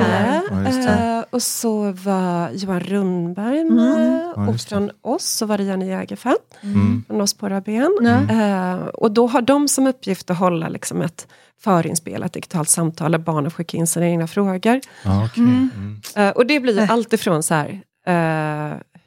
[0.62, 1.18] med.
[1.18, 3.74] Eh, och så var Johan Rundberg Mm.
[3.74, 4.32] med.
[4.36, 6.36] Ja, och från oss så var det Jenny Jägerfeld.
[6.62, 7.04] Mm.
[7.06, 7.98] Från oss på Rabén.
[8.00, 8.34] Ja.
[8.36, 11.26] Eh, och då har de som uppgift att hålla liksom ett
[11.60, 14.80] förinspelat digitalt samtal där barnen skickar in sina egna frågor.
[15.04, 15.42] Ja, okej.
[15.42, 15.70] Mm.
[15.76, 16.00] Mm.
[16.28, 16.90] Eh, och det blir ju Äh.
[16.90, 17.80] allt ifrån så här,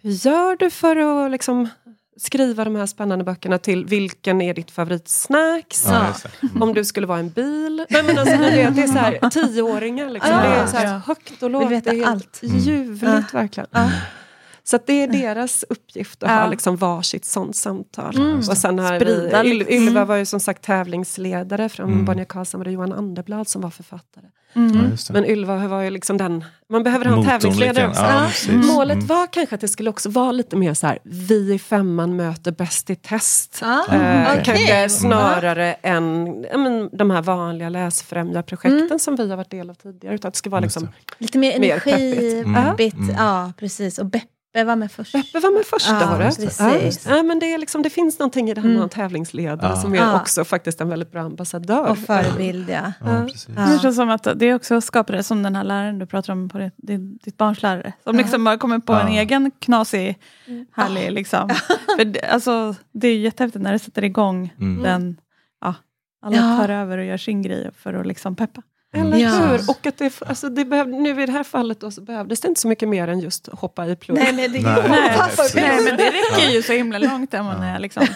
[0.05, 1.69] hur gör du för att liksom
[2.17, 5.85] skriva de här spännande böckerna till vilken är ditt favoritsnacks?
[5.87, 6.13] Ja.
[6.41, 6.63] Mm.
[6.63, 7.85] Om du skulle vara en bil.
[7.89, 10.09] Nej, men alltså, det, det är så här, tioåringar.
[10.09, 10.31] Liksom.
[10.31, 10.41] Ja.
[10.41, 11.71] det är så här, högt och lågt.
[11.71, 12.43] veta det är helt allt.
[12.43, 12.57] Mm.
[12.57, 13.67] ljuvligt verkligen.
[13.71, 13.91] Ja.
[14.67, 16.35] Så att det är deras uppgift att Ja.
[16.35, 18.15] ha liksom varsitt sånt samtal.
[18.17, 18.37] Mm.
[18.37, 19.75] Och sen har Sprida vi, Yl- liksom.
[19.75, 21.69] Ylva var ju som sagt tävlingsledare.
[21.69, 22.05] Från Mm.
[22.05, 24.25] Bonnier Karlsson var det Johan Anderblad som var författare.
[24.53, 24.75] Mm.
[24.75, 25.13] Ja, det.
[25.13, 28.01] Men Ylva var ju liksom den, man behöver ha en tävlingsledare också.
[28.01, 28.27] Ja, Ja.
[28.27, 28.65] precis.
[28.73, 29.07] Målet Mm.
[29.07, 32.51] var kanske att det skulle också vara lite mer så här, vi i femman möter
[32.51, 33.59] bäst i test.
[33.61, 34.43] Ja, Eh, okej.
[34.45, 38.99] Kanske snarare än ja, men, de här vanliga läsfrämjarprojekten Mm.
[38.99, 40.15] som vi har varit del av tidigare.
[40.15, 42.45] Utan att det ska vara liksom, Lite mer Mer energi, peppigt.
[42.45, 42.53] Mm.
[42.65, 42.95] peppigt.
[42.97, 43.15] Mm.
[43.17, 43.99] Ja, precis.
[43.99, 44.05] Och
[44.55, 45.11] Beppe var med först.
[45.13, 47.05] Beppe var med första Ja, året.
[47.09, 48.83] Ja, men det, är liksom, det finns någonting i det här med Mm.
[48.83, 49.75] en tävlingsledare Ja.
[49.81, 50.21] som är Ja.
[50.21, 51.89] också faktiskt en väldigt bra ambassadör.
[51.89, 52.91] Och förebild, ja.
[53.01, 53.27] Ja.
[53.55, 53.61] Ja.
[53.65, 56.57] Det känns som att det också skapade, som den här läraren du pratar om, på
[56.57, 58.21] det, din, ditt barns lärare, som Ja.
[58.21, 60.17] liksom har kommit på en egen knasig,
[60.75, 61.49] härlig, liksom.
[61.97, 64.83] För det, alltså, det är jättehäftigt när det sätter igång Mm.
[64.83, 65.17] den,
[65.61, 65.75] ja,
[66.21, 66.57] alla Ja.
[66.57, 68.61] tar över och gör sin grej för att liksom peppa.
[69.01, 69.29] Eller Ja.
[69.29, 69.69] hur?
[69.69, 72.47] Och att det, alltså det behöv, nu i det här fallet då, så behövdes det
[72.47, 74.17] inte så mycket mer än just hoppa i plog.
[74.17, 74.83] Nej, men det Nej.
[74.89, 75.21] Nej,
[75.55, 78.07] nej, men det räcker ju så himla långt när man är liksom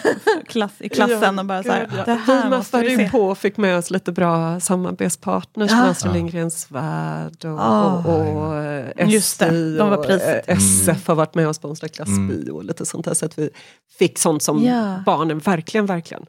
[0.48, 2.04] klass, i klassen och bara så här, ja.
[2.04, 3.08] det här vi måste vi ju se.
[3.10, 5.70] på och fick med oss lite bra samarbetspartners.
[5.70, 5.76] Ja.
[5.84, 5.90] Ja.
[5.90, 6.12] Astrid.
[6.12, 7.84] Lindgrens Värld och, Ah.
[8.06, 11.00] och, och eh, SI de var och eh, SF Mm.
[11.06, 13.14] har varit med och sponsrat klassbio och lite sånt där.
[13.14, 13.50] Så att vi
[13.98, 15.02] fick sånt som Ja.
[15.06, 16.26] barnen verkligen, verkligen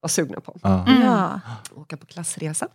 [0.00, 0.58] var sugna på.
[0.62, 1.02] Ja, Mm.
[1.02, 1.40] Ja.
[1.76, 2.68] Åka på klassresa.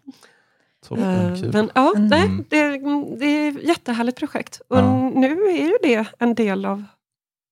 [0.83, 1.53] Toppen, Eh, kul.
[1.53, 2.07] Men ja, Mm.
[2.07, 2.77] nej, det,
[3.19, 4.61] det är ett jättehärligt projekt.
[4.67, 5.09] Och Ja.
[5.15, 6.83] nu är ju det en del av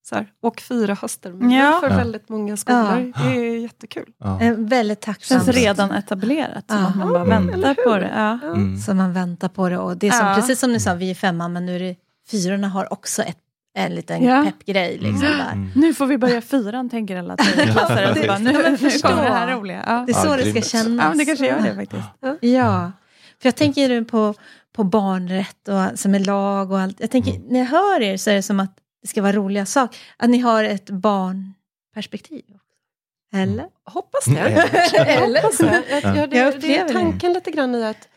[0.04, 1.80] så här, och fyra höstterminer Ja.
[1.82, 1.96] för Ja.
[1.98, 3.12] väldigt många skolor.
[3.16, 3.22] Ja.
[3.24, 4.06] Det är jättekul.
[4.18, 4.42] Ja.
[4.42, 5.46] Eh, Väldigt tacksamt.
[5.46, 6.88] känns redan etablerat, som Ja.
[6.88, 7.48] att man bara Mm.
[7.48, 8.40] väntar på det.
[8.44, 8.78] Mm.
[8.78, 9.78] Så man väntar på det.
[9.78, 10.36] Och det är som, Ja.
[10.36, 11.96] precis som ni sa, vi är femman, men nu är det
[12.32, 13.38] fyrorna har också ett,
[13.78, 14.44] en liten Ja.
[14.46, 14.98] peppgrej.
[14.98, 15.40] Liksom, Mm.
[15.42, 15.70] Mm.
[15.76, 18.24] Nu får vi börja fyran, tänker alla tredjeklasser.
[18.26, 19.84] Ja, nu, nu kommer det här roliga.
[19.88, 20.04] Ja.
[20.08, 21.04] Det är så Ja, det ska kännas.
[21.04, 22.08] ja, men det kanske gör det faktiskt.
[22.42, 22.92] Ja,
[23.42, 24.34] för jag tänker ju på,
[24.74, 27.00] på barnrätt och som är lag och allt.
[27.00, 27.48] Jag tänker, Mm.
[27.48, 30.00] när jag hör er så är det som att det ska vara roliga saker.
[30.18, 32.44] Att ni har ett barnperspektiv.
[33.34, 33.66] Eller?
[33.86, 34.44] Hoppas Mm.
[34.44, 35.00] det.
[35.00, 35.42] Eller?
[35.42, 35.84] Hoppas det.
[36.04, 36.28] Jag, Ja.
[36.28, 38.08] det, det är tanken lite grann i att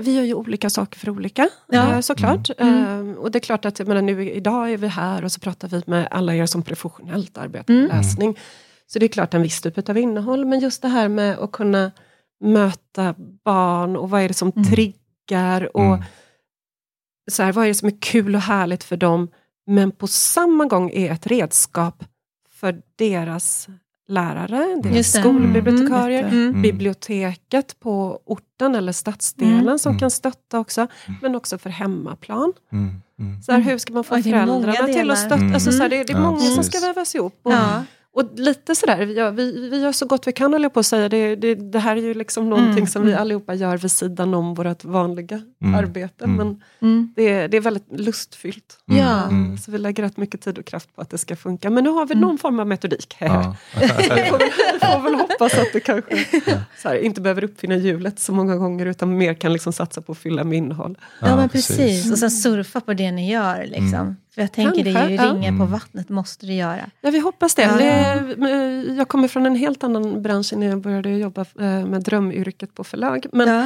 [0.00, 1.92] vi gör ju olika saker för olika, Ja.
[1.94, 2.50] eh, såklart.
[2.58, 3.10] Mm.
[3.10, 5.68] Eh, Och det är klart att menar, nu, idag är vi här och så pratar
[5.68, 7.96] vi med alla er som professionellt arbetar med Mm.
[7.96, 8.38] läsning.
[8.86, 11.52] Så det är klart en viss typ av innehåll, men just det här med att
[11.52, 11.90] kunna
[12.44, 14.70] möta barn och vad är det som Mm.
[14.70, 16.02] triggar och Mm.
[17.30, 19.28] så här, vad är det som är kul och härligt för dem,
[19.66, 22.04] men på samma gång är ett redskap
[22.50, 23.68] för deras
[24.08, 25.20] lärare, deras Just det.
[25.20, 26.34] skolbibliotekarier, Mm.
[26.34, 26.48] Mm.
[26.48, 26.62] Mm.
[26.62, 29.78] biblioteket på orten eller stadsdelen Mm.
[29.78, 30.00] som Mm.
[30.00, 31.18] kan stötta också, Mm.
[31.22, 32.52] men också för hemmaplan.
[32.72, 33.02] Mm.
[33.18, 33.42] Mm.
[33.42, 33.70] Så här, Mm.
[33.70, 35.34] hur ska man få föräldrarna till att stötta?
[35.34, 35.54] Mm.
[35.54, 37.40] Alltså, så här, det, det är många som ska vävas ihop.
[37.42, 37.84] Och, Ja.
[38.14, 40.86] Och lite sådär, ja, vi, vi gör så gott vi kan håller jag på att
[40.86, 41.08] säga.
[41.08, 42.86] Det, det, det här är ju liksom någonting Mm.
[42.86, 45.74] som vi allihopa gör vid sidan om vårt vanliga Mm.
[45.74, 46.24] arbete.
[46.24, 46.36] Mm.
[46.36, 47.12] Men Mm.
[47.16, 48.78] det, är- det är väldigt lustfyllt.
[48.90, 49.00] Mm.
[49.02, 49.22] Ja.
[49.28, 49.58] Mm.
[49.58, 51.70] Så vi lägger rätt mycket tid och kraft på att det ska funka.
[51.70, 52.28] Men nu har vi Mm.
[52.28, 53.16] någon form av metodik.
[53.18, 53.56] Ja.
[53.80, 56.24] vi, får väl, vi får väl hoppas att det kanske
[56.82, 60.12] så här, inte behöver uppfinna hjulet så många gånger utan mer kan liksom satsa på
[60.12, 60.98] att fylla med innehåll.
[61.20, 62.12] Ja, men precis.
[62.12, 63.66] Och sen surfa på det ni gör.
[63.66, 64.16] Liksom.
[64.34, 65.32] För jag tänker det är ju Kanske, ja.
[65.32, 65.70] ringar på Mm.
[65.70, 66.90] vattnet, måste det göra.
[67.00, 67.62] Ja, vi hoppas det.
[67.62, 67.76] Ja.
[67.76, 72.74] det jag kommer från en helt annan bransch innan jag började jobba eh, med drömyrket
[72.74, 73.26] på förlag.
[73.32, 73.62] Men ja.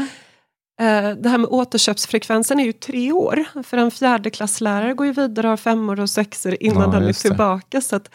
[0.87, 3.45] eh, det här med återköpsfrekvensen är ju tre år.
[3.63, 7.07] För en fjärdeklasslärare går ju vidare och har femmor och sexor innan Ja, den är
[7.07, 7.13] det.
[7.13, 7.81] tillbaka.
[7.81, 8.11] Så att,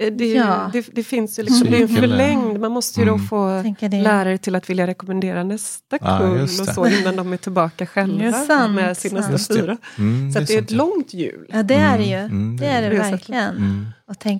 [0.00, 0.70] eh, det, Ja.
[0.72, 3.26] det, det finns ju liksom, det är en förlängd, man måste ju då Mm.
[3.26, 4.02] få det.
[4.02, 6.72] lärare till att vilja rekommendera nästa kull just och det.
[6.72, 9.32] så innan de är tillbaka själva sant, med sina sant.
[9.32, 9.54] Just det.
[9.60, 9.76] fyra.
[9.98, 11.46] Mm, Så att det är sant, ett långt hjul.
[11.52, 12.14] Ja, det är det ju.
[12.16, 13.56] Mm, mm, det är det det verkligen.
[13.56, 13.86] Mm.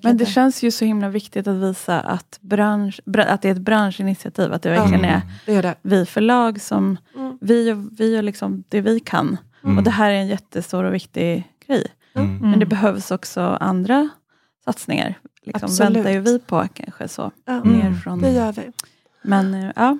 [0.02, 3.52] Men det känns ju så himla viktigt att visa att, bransch, bra- att det är
[3.52, 4.52] ett branschinitiativ.
[4.52, 5.10] Att det verkligen Mm.
[5.16, 5.74] är Det är det.
[5.82, 7.38] vi förlag som, Mm.
[7.40, 9.36] vi gör, vi gör liksom det vi kan.
[9.64, 9.78] Mm.
[9.78, 11.86] Och det här är en jättestor och viktig grej.
[12.14, 12.36] Mm.
[12.50, 14.08] Men det behövs också andra
[14.64, 15.18] satsningar.
[15.46, 15.96] Liksom Absolut.
[15.96, 17.30] väntar ju vi på kanske så.
[17.46, 18.00] Ja, Mer Mm.
[18.00, 18.62] från, det gör vi.
[19.22, 19.98] Men eh, ja,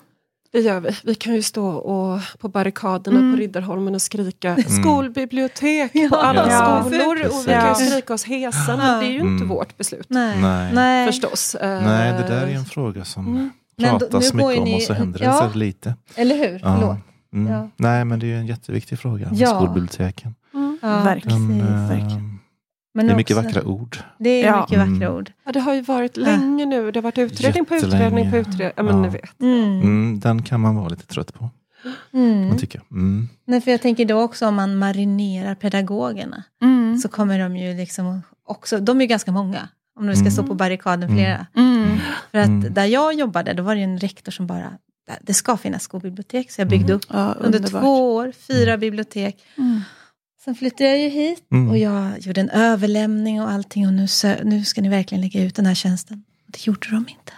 [0.52, 0.90] Det gör vi.
[1.04, 3.32] Vi kan ju stå och, på barrikaderna Mm.
[3.34, 6.08] på Riddarholmen och skrika skolbibliotek Ja.
[6.08, 6.80] på alla Ja.
[6.86, 7.26] skolor.
[7.26, 9.48] Och vi kan skrika oss hesa, men det är ju inte Mm.
[9.48, 10.06] vårt beslut.
[10.08, 10.36] Nej.
[10.72, 11.06] Nej.
[11.06, 11.54] Förstås.
[11.54, 13.50] Eh, Nej, det där är en fråga som Mm.
[13.76, 15.50] Men då- pratas går mycket om och så händer det ja.
[15.52, 15.94] så lite.
[16.14, 16.60] Eller hur?
[16.62, 16.96] Ja.
[17.32, 17.52] Mm.
[17.52, 17.68] Ja.
[17.76, 19.46] Nej, men det är ju en jätteviktig fråga med Ja.
[19.56, 20.34] skolbiblioteken.
[20.54, 20.78] Mm.
[20.82, 21.48] Ja, Verkligen.
[21.58, 22.38] Den, eh, verkligen.
[23.00, 23.96] Men det är mycket också- vackra ord.
[24.18, 24.60] Det är Ja.
[24.60, 25.14] mycket vackra Mm.
[25.14, 25.32] ord.
[25.44, 26.90] Ja, det har ju varit länge nu.
[26.90, 28.70] Det har varit utredning på utredning på utredning.
[28.76, 29.02] Ja, men Ja.
[29.02, 29.40] ni vet.
[29.40, 29.80] Mm.
[29.80, 31.50] Mm, den kan man vara lite trött på,
[32.12, 32.48] Mm.
[32.48, 32.80] man tycker.
[32.90, 33.28] Mm.
[33.44, 36.98] Nej, för jag tänker då också om man marinerar pedagogerna Mm.
[36.98, 39.68] så kommer de ju liksom också, de är ju ganska många.
[39.98, 40.32] Om de ska Mm.
[40.32, 41.46] stå på barrikaden flera.
[41.56, 41.96] Mm.
[42.30, 42.74] För att Mm.
[42.74, 44.72] där jag jobbade, då var det ju en rektor som bara,
[45.20, 46.50] det ska finnas skolbibliotek.
[46.50, 46.96] Så jag byggde Mm.
[46.96, 49.36] upp Ja, under två år, fyra bibliotek.
[50.40, 50.44] Mm.
[50.44, 51.70] Sen flyttade jag ju hit Mm.
[51.70, 53.86] och jag gjorde en överlämning och allting.
[53.86, 56.24] Och nu, sö- nu ska ni verkligen lägga ut den här tjänsten.
[56.46, 57.32] Det gjorde de inte.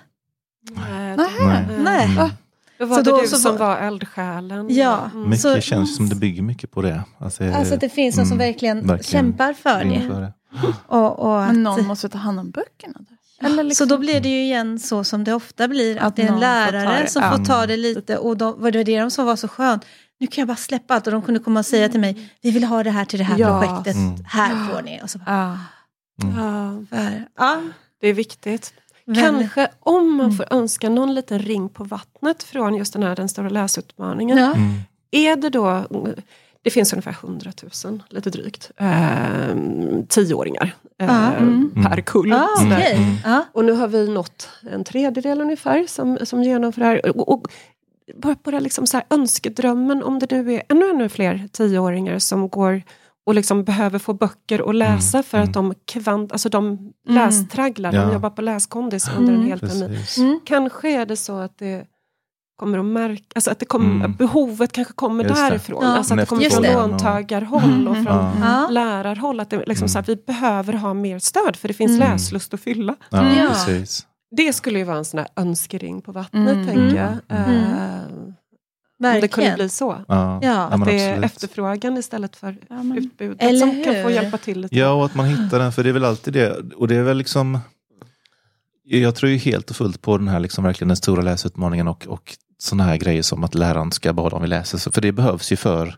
[0.71, 1.67] Nej, Nej.
[1.85, 2.17] Nej.
[2.19, 2.31] Eh,
[2.79, 4.67] Då var Så det då- du så som var- eldsjälen.
[4.75, 5.11] Ja.
[5.15, 5.25] Mm.
[5.31, 7.03] Mycket Så- känns som det bygger mycket på det.
[7.19, 9.95] Alltså, Alltså att det finns någon som mm, verkligen, verkligen kämpar för det.
[9.95, 10.33] inför det.
[10.87, 12.99] Och, och Men att, någon måste ta hand om böckerna.
[13.41, 13.47] Där.
[13.49, 16.17] Eller liksom, Så då blir det ju igen så som det ofta blir, att, Att
[16.17, 17.11] det är en får lärare det.
[17.11, 18.17] som får ta det lite.
[18.19, 19.85] Och de, vad det var det de som var så skönt.
[20.23, 21.07] Nu kan jag bara släppa allt.
[21.07, 23.25] Och de kunde komma och säga till mig, vi vill ha det här till det
[23.25, 23.61] här Ja.
[23.61, 23.95] projektet.
[23.97, 24.25] Mm.
[24.25, 25.01] Här får ni.
[25.03, 25.59] Och så bara,
[26.17, 26.27] Ja.
[26.29, 26.87] Mm.
[26.91, 27.09] Ja,
[27.39, 27.61] ja,
[28.01, 28.75] det är viktigt.
[29.07, 30.37] väldigt- Kanske om man Mm.
[30.37, 34.39] får önska någon liten ring på vattnet från just den här den stora läsutmaningen.
[34.39, 34.55] Ja.
[34.55, 34.81] Mm.
[35.11, 35.85] Är det då,
[36.63, 37.53] det finns ungefär 100
[37.85, 39.57] 000, lite drygt, eh,
[40.09, 41.71] tioåringar eh, mm.
[41.85, 42.33] per kull.
[42.33, 42.95] Ah, okej.
[42.97, 43.15] Mm.
[43.25, 43.45] Ja.
[43.53, 47.17] Och nu har vi nått en tredjedel ungefär som, som genomför det här.
[47.17, 47.47] Och, och
[48.17, 52.49] bara, bara liksom så här önskedrömmen om det nu är ännu, ännu fler tioåringar som
[52.49, 52.83] går
[53.27, 57.93] och liksom behöver få böcker att läsa Mm, för att de, kvant, alltså de lästragglar,
[57.93, 58.05] Ja.
[58.05, 59.49] de jobbar på läskondis under en Mm.
[59.49, 59.99] hel termin.
[60.19, 60.41] Mm.
[60.45, 61.87] Kanske är det så att det
[62.57, 64.13] kommer att märka, alltså att det kommer, Mm.
[64.17, 65.43] behovet kanske kommer Just det.
[65.43, 65.85] därifrån.
[65.85, 65.89] Ja.
[65.97, 66.75] Alltså att det kommer Just från det.
[66.75, 68.05] låntagarhåll och Mm.
[68.07, 68.69] från Ja.
[68.71, 69.41] Lärarhåll.
[69.41, 69.89] Att det liksom Mm.
[69.89, 72.13] så här, vi behöver ha mer stöd för det finns Mm.
[72.13, 72.95] läslust att fylla.
[73.11, 73.49] Ja, Ja.
[73.49, 74.07] precis.
[74.37, 76.67] Det skulle ju vara en sån här önskering på vattnet, Mm.
[76.67, 77.39] tänker jag.
[77.39, 77.65] Mm.
[77.65, 78.03] Eh,
[79.05, 79.55] om det kunde Verkligen.
[79.55, 79.97] bli så.
[80.09, 84.01] Ja, Ja, Att det är efterfrågan istället för Ja, men- utbudet Eller som kan få
[84.01, 84.11] hur?
[84.11, 84.77] hjälpa till lite.
[84.79, 86.57] Ja, och att man hittar den, för det är väl alltid det.
[86.77, 87.59] Och det är väl liksom...
[88.85, 92.07] Jag tror ju helt och fullt på den här liksom verkligen den stora läsutmaningen och,
[92.09, 94.79] och sådana här grejer som att läraren ska bara om vi läser.
[94.79, 95.97] Så- För det behövs ju för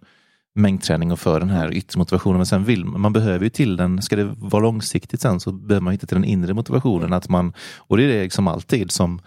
[0.55, 2.37] mängdträning och för den här yttre motivationen.
[2.37, 5.53] Men sen vill man, man behöver ju till den, ska det vara långsiktigt sen så
[5.53, 7.13] behöver man hitta till den inre motivationen.
[7.13, 9.21] Att man, och det är det liksom alltid som,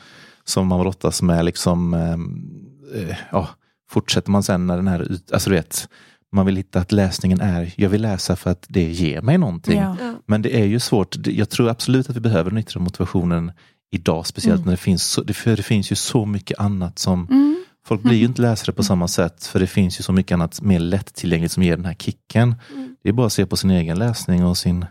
[0.43, 1.45] som man brottas med.
[1.45, 3.49] Liksom, eh, ja,
[3.89, 5.89] fortsätter man sen när den här, ut- alltså du vet,
[6.31, 9.79] man vill hitta att läsningen är, jag vill läsa för att det ger mig någonting.
[9.79, 9.95] Ja.
[10.25, 11.27] Men det är ju svårt.
[11.27, 13.51] Jag tror absolut att vi behöver den yttre motivationen
[13.91, 14.25] idag.
[14.27, 14.65] Speciellt Mm.
[14.65, 17.63] när det finns, så, det, för det finns ju så mycket annat som Mm.
[17.87, 20.61] Folk blir ju inte läsare på samma sätt för det finns ju så mycket annat
[20.61, 22.55] mer lättillgängligt som ger den här kicken.
[22.73, 22.95] Mm.
[23.03, 24.85] Det är bara att se på sin egen läsning och sin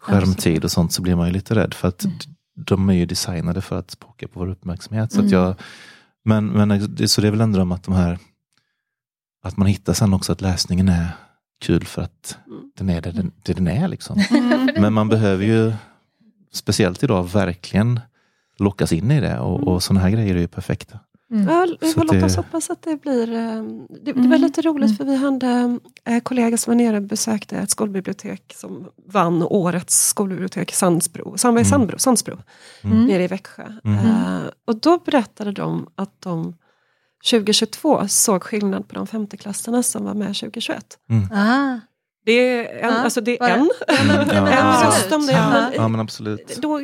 [0.00, 2.16] skärmtid och sånt så blir man ju lite rädd för att Mm.
[2.66, 5.12] de är ju designade för att pocka på vår uppmärksamhet.
[5.12, 5.38] Så att Mm.
[5.40, 5.54] jag,
[6.24, 8.18] men, men så det är väl en dröm att de här
[9.42, 11.08] att man hittar sen också att läsningen är
[11.64, 12.70] kul för att Mm.
[12.78, 13.88] den är det den, det den är.
[13.88, 14.18] Liksom.
[14.30, 14.68] Mm.
[14.80, 15.72] Men man behöver ju,
[16.52, 18.00] speciellt idag, verkligen
[18.58, 20.98] lockas in i det och, och sådana här grejer är ju perfekta.
[21.32, 21.48] Mm.
[21.48, 23.32] Ja, vi Så får låta det- oss hoppas att det blir...
[23.32, 24.40] eh, Det, det var Mm.
[24.40, 24.96] lite roligt Mm.
[24.96, 30.06] för vi hade en kollega som var nere och besökte ett skolbibliotek som vann årets
[30.08, 31.70] skolbibliotek i Sandsbro, Sandberg Mm.
[31.70, 32.38] Sandbro, Sandsbro
[32.84, 33.04] Mm.
[33.06, 33.66] nere i Växjö.
[33.84, 33.98] Mm.
[33.98, 36.54] Eh, och då berättade de att de
[37.30, 40.98] 2022 såg skillnad på de femteklassarna som var med 2021.
[41.32, 41.78] Ah.
[42.24, 44.10] Det är en, Ja, alltså det är en, Ja, en
[44.46, 44.94] absolut.
[44.94, 45.32] röst om det.
[45.32, 45.50] Ja.
[45.50, 46.56] Men, Ja men absolut.
[46.62, 46.80] då,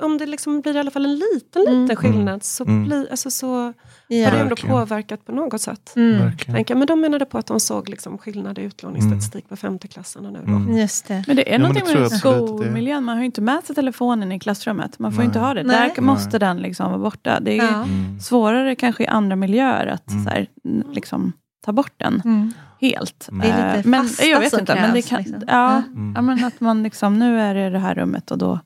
[0.00, 1.96] om det liksom blir i alla fall en liten, liten Mm.
[1.96, 2.84] skillnad så, Mm.
[2.84, 3.72] blir, alltså, så har
[4.08, 4.28] det Ja.
[4.30, 4.76] ändå Verkligen.
[4.76, 5.92] påverkat på något sätt.
[5.96, 6.30] Mm.
[6.78, 10.38] Men de menade på att de såg liksom skillnad i utlåningsstatistik på femteklassarna nu.
[10.46, 10.52] Då.
[10.52, 10.76] Mm.
[10.78, 11.24] Just det.
[11.26, 13.04] Men det är Ja, men någonting det med skolmiljön.
[13.04, 14.98] Man har ju inte med sig telefonen i klassrummet.
[14.98, 15.26] Man får Nej.
[15.26, 15.62] inte ha det.
[15.62, 15.92] Nej.
[15.96, 16.38] Där måste Nej.
[16.40, 17.40] den liksom vara borta.
[17.40, 17.82] Det är Ja.
[17.82, 18.20] Mm.
[18.20, 20.24] svårare kanske i andra miljöer att Mm.
[20.24, 20.46] så här,
[20.92, 21.32] liksom,
[21.64, 22.52] ta bort den Mm.
[22.80, 23.28] helt.
[23.32, 23.40] Mm.
[23.40, 25.40] Det är lite Eh, men, fasta jag vet inte, men det krävs, kan, liksom.
[25.48, 25.82] ja, Ja.
[25.86, 26.12] Mm.
[26.16, 28.60] ja, men att man liksom, nu är det det här rummet och då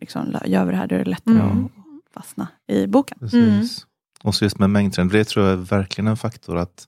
[0.00, 1.64] liksom, gör vi det här, då är det lättare Mm.
[1.64, 1.70] att
[2.14, 3.18] fastna i boken.
[3.20, 3.86] Precis.
[4.22, 6.86] Och så just med mängdtrend, det tror jag är verkligen en faktor att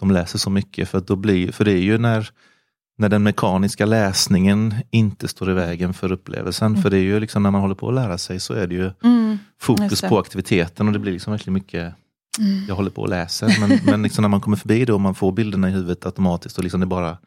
[0.00, 0.88] de läser så mycket.
[0.88, 2.30] För, att då blir, för det är ju när,
[2.98, 6.66] när den mekaniska läsningen inte står i vägen för upplevelsen.
[6.66, 6.82] Mm.
[6.82, 8.74] För det är ju liksom när man håller på att lära sig så är det
[8.74, 9.38] ju Mm.
[9.60, 10.08] Fokus det.
[10.08, 11.94] på aktiviteten och det blir liksom verkligen mycket
[12.68, 13.56] jag håller på och läser.
[13.60, 16.58] Men, men liksom när man kommer förbi det och man får bilderna i huvudet automatiskt
[16.58, 17.18] och liksom det bara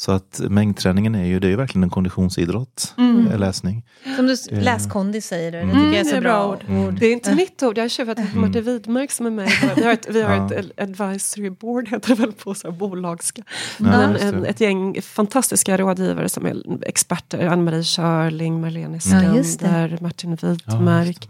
[0.00, 3.26] Så att mängdträningen är ju, det är ju verkligen en konditionsidrott, Mm.
[3.26, 3.84] eh, läsning.
[4.16, 5.74] Som du, Det- läskondi säger du, det Mm.
[5.76, 6.86] tycker jag är det så är bra bra ord.
[6.88, 6.94] ord.
[7.00, 8.30] Det är inte mitt ord, jag har tjuvat mm.
[8.30, 8.40] Mm.
[8.40, 9.50] Martin Widmark som är med.
[9.76, 10.54] Vi har ett, vi har Ja.
[10.54, 13.42] ett advisory board, heter det väl på så här, bolagska.
[13.78, 17.46] Ja, Men en, ett gäng fantastiska rådgivare som är experter.
[17.46, 19.00] Ann-Marie Körling, Marlene Ja.
[19.00, 21.28] Skander, Martin Ja, Widmark, just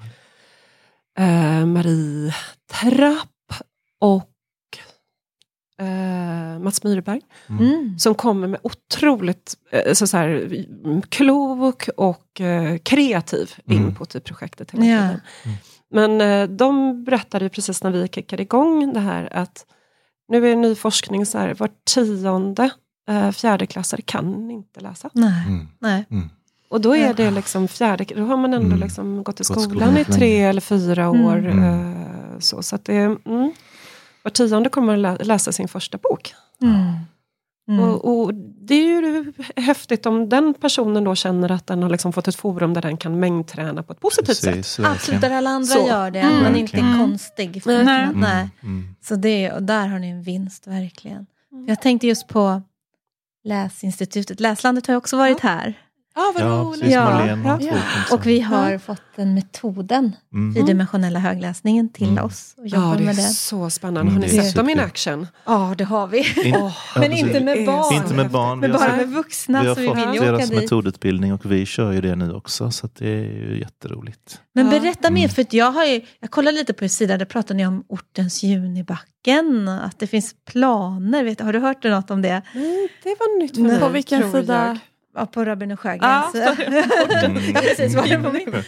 [1.16, 1.22] det.
[1.22, 2.34] eh, Marie
[2.72, 3.28] Trapp
[4.00, 4.29] och
[5.80, 7.20] eh, Mats Myrberg.
[7.48, 7.98] Mm.
[7.98, 10.28] Som kommer med otroligt eh, så, så här,
[10.84, 13.82] mm, klok och eh, kreativ Mm.
[13.82, 14.70] input i projektet.
[14.70, 15.00] Hela Ja.
[15.08, 15.20] tiden.
[15.92, 19.66] Men eh, de berättade ju precis när vi kickade igång det här att
[20.28, 22.70] nu är det ny forskning så här, var tionde
[23.08, 25.10] eh, fjärdeklassare kan inte läsa.
[25.12, 25.68] Nej, Mm.
[25.78, 26.04] nej.
[26.10, 26.28] Mm.
[26.68, 28.80] Och då är det liksom fjärde, då har man ändå Mm.
[28.80, 31.24] liksom gått i skolan, skolan i tre eller fyra Mm.
[31.24, 31.38] år.
[31.38, 31.64] Mm.
[31.64, 33.52] Eh, så så att det, mm,
[34.22, 36.34] var tionde kommer att lä- läsa sin första bok.
[36.62, 36.92] Mm.
[37.68, 37.84] Mm.
[37.84, 42.12] Och, och det är ju häftigt om den personen då känner att den har liksom
[42.12, 44.54] fått ett forum där den kan mängdträna på ett positivt sätt.
[44.54, 45.20] Precis, Absolut, verkligen.
[45.20, 45.86] där alla andra Så.
[45.88, 46.42] gör det, Mm.
[46.42, 46.98] men inte Verkligen.
[46.98, 47.62] konstig.
[47.62, 47.84] För Nej.
[47.84, 48.02] nej.
[48.04, 48.20] Mm.
[48.20, 48.48] Nej.
[48.62, 48.94] Mm.
[49.02, 51.26] Så det, och där har ni en vinst, verkligen.
[51.52, 51.66] Mm.
[51.68, 52.62] Jag tänkte just på
[53.44, 54.40] Läsinstitutet.
[54.40, 55.74] Läslandet har ju också varit här.
[56.20, 56.92] Ja, vad Ja, roligt.
[56.92, 57.58] Ja.
[57.60, 58.14] Ja.
[58.14, 60.54] Och vi har fått den metoden, Mm.
[60.54, 62.24] fyrdimensionella högläsningen, till Mm.
[62.24, 62.54] oss.
[62.58, 63.22] Och jobbar Ja, det är med det.
[63.22, 64.00] så spännande.
[64.00, 65.26] Mm, Har ni sett dem in action?
[65.46, 66.18] Ja, det har vi.
[66.18, 67.94] In, ja, Men inte med barn.
[67.94, 68.60] Inte med barn.
[68.60, 70.60] Vi Men bara med vuxna, vi har så vi vill fått åka deras dit.
[70.60, 72.70] metodutbildning och vi kör ju det nu också.
[72.70, 74.40] Så att det är ju jätteroligt.
[74.54, 74.80] Men Ja.
[74.80, 75.30] berätta mer, Mm.
[75.30, 77.84] för att jag har ju, jag kollade lite på er sida, där pratar ni om
[77.88, 81.24] ortens Junibacken, att det finns planer.
[81.24, 82.42] Vet, har du hört något om det?
[82.54, 83.80] Nej, det var nytt för mig.
[83.80, 84.66] På vilken sida?
[84.66, 84.78] jag.
[85.20, 86.34] Ja, på Robin och Sjögrens.
[86.34, 86.54] Ja,
[87.24, 87.42] Mm.
[87.54, 87.94] ja, precis.
[87.94, 88.62] Var det på min?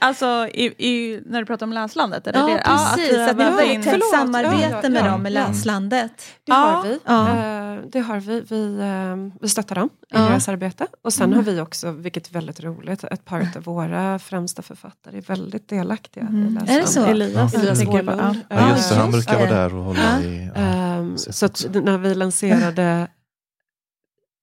[0.00, 2.26] Alltså i, i, när du pratar om Läslandet?
[2.26, 2.62] Är det Ja, det?
[2.64, 3.16] precis.
[3.16, 5.10] Ja, att ni har väldigt tätt samarbete med ja.
[5.10, 5.32] dem i Mm.
[5.32, 6.12] Läslandet.
[6.46, 6.54] Det Ja.
[6.54, 6.98] har vi.
[7.04, 7.28] Ja.
[7.28, 8.40] Eh, det har vi.
[8.40, 10.18] Vi, eh, vi stöttar dem i Ja.
[10.20, 10.86] deras arbete.
[11.04, 11.36] Och sen Mm.
[11.36, 15.68] har vi också, vilket är väldigt roligt, ett par av våra främsta författare är väldigt
[15.68, 16.42] delaktiga Mm.
[16.42, 16.80] i Är Läsland.
[16.82, 17.04] det så?
[17.04, 17.54] Elias.
[17.54, 18.12] Elias tänker jag på.
[18.12, 18.40] Åhlund.
[18.48, 18.68] Ja.
[18.70, 20.20] Just det, han brukar vara där och hålla Ja.
[20.28, 20.50] i...
[20.54, 21.36] Ja, precis.
[21.36, 23.06] så att när vi lanserade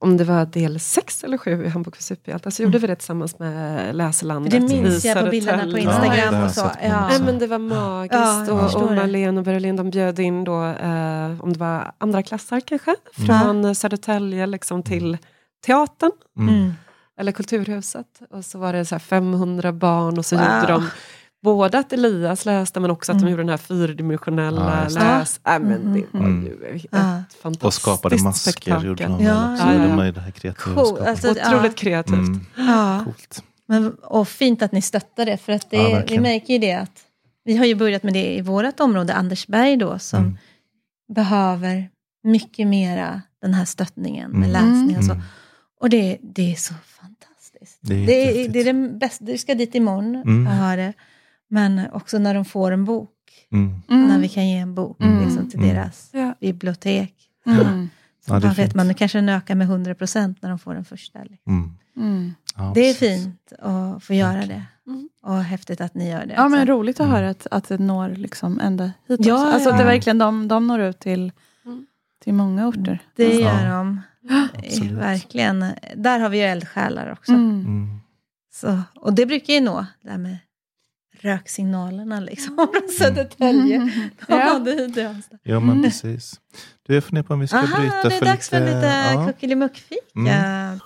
[0.01, 2.95] om det var del 6 eller 7 i Handbok för superhjältar så gjorde vi det
[2.95, 5.69] tillsammans med Läslandet Det minns jag på bilderna på.
[5.69, 6.71] Ja, Instagram det har och så.
[6.83, 7.09] Ja.
[7.11, 7.21] sätt.
[7.25, 8.95] men det var magiskt Ja, och, och.
[8.95, 13.27] Marlene och Berlin de bjöd in då, eh, om det var andra klassar kanske, Mm.
[13.41, 15.17] från Södertälje liksom till
[15.65, 16.55] teatern Mm.
[16.55, 16.73] Mm.
[17.19, 18.05] eller Kulturhuset.
[18.29, 20.45] Och så var det så här 500 barn och så Wow.
[20.45, 20.87] gjorde de
[21.43, 23.31] både att Elias läste men också att de Mm.
[23.31, 25.39] gjorde den här fyrdimensionella Ja, läs...
[25.47, 26.45] Äh, men det var Mm.
[26.45, 27.23] ju ett Ja.
[27.41, 28.85] fantastiskt Och skapade masker spektakel.
[28.87, 29.65] gjorde de Ja, också.
[29.67, 30.05] ja, De ja.
[30.05, 30.99] ju det här kreativa Cool.
[30.99, 32.13] Alltså, Otroligt kreativt.
[32.17, 33.01] Mm, Ja.
[33.05, 33.43] coolt.
[33.67, 36.73] Men, och fint att ni stöttar det, för att det, Ja, vi märker ju det
[36.73, 37.03] att
[37.43, 40.37] vi har ju börjat med det i vårt område, Andersberg då, som Mm.
[41.13, 41.89] behöver
[42.23, 44.51] mycket mera den här stöttningen med Mm.
[44.51, 45.11] läsning och så.
[45.11, 45.23] Mm.
[45.81, 47.79] Och det, det är så fantastiskt.
[47.81, 50.47] Det är Det är, det är det bästa, du ska dit imorgon Mm.
[50.47, 50.93] och ha det.
[51.49, 53.09] Men också när de får en bok,
[53.51, 53.81] Mm.
[53.89, 54.07] Mm.
[54.07, 55.25] när vi kan ge en bok Mm.
[55.25, 55.75] liksom, till Mm.
[55.75, 56.33] deras Ja.
[56.39, 57.13] bibliotek.
[57.45, 57.89] Mm.
[58.25, 60.85] Så Ja, man vet man, nu kanske den ökar med 100% när de får den
[60.85, 61.19] första.
[61.23, 61.53] liksom.
[61.53, 61.71] Mm.
[62.11, 62.33] Mm.
[62.55, 63.23] Ja, Det är precis.
[63.23, 64.63] fint att få göra det.
[64.87, 65.09] Mm.
[65.21, 66.33] Och häftigt att ni gör det.
[66.33, 67.15] Ja men roligt att Mm.
[67.15, 69.45] höra att, att det når liksom ända hit Ja, också.
[69.53, 69.73] Alltså ja.
[69.75, 71.31] att det verkligen de, de når ut till,
[71.65, 71.85] Mm.
[72.23, 72.99] till många orter.
[73.15, 73.61] Det Ja.
[73.63, 74.01] gör de.
[74.53, 74.91] Absolut.
[74.91, 75.65] Verkligen.
[75.95, 77.31] Där har vi ju eldsjälar också.
[77.31, 77.59] Mm.
[77.65, 77.99] Mm.
[78.53, 80.37] Så, och det brukar ju nå, det här med
[81.21, 83.75] röksignalerna liksom, från Södertälje.
[83.75, 83.89] Mm.
[84.27, 84.37] Ja.
[84.39, 84.59] Ja.
[84.59, 85.15] det är det.
[85.43, 86.39] Ja, men precis.
[86.87, 89.11] Du, jag funderar på om vi ska Aha, bryta det är för dags för lite
[89.13, 89.27] ja.
[89.27, 90.01] kuckelimuckfika.
[90.15, 90.79] Mm.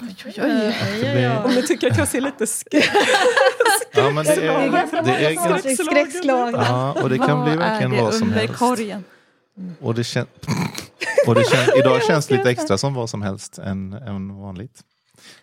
[0.00, 2.90] Oj, oj, oj, Om ni tycker att jag ser lite skräck
[3.96, 6.64] Ja, men det är det är skräckslagna.
[6.68, 8.54] Ja, och det kan bli verkligen vad som helst.
[8.54, 9.04] korgen?
[9.80, 10.26] Och det, kän...
[11.26, 11.68] och det kän...
[11.78, 14.80] idag känns lite extra som vad som helst än, än vanligt.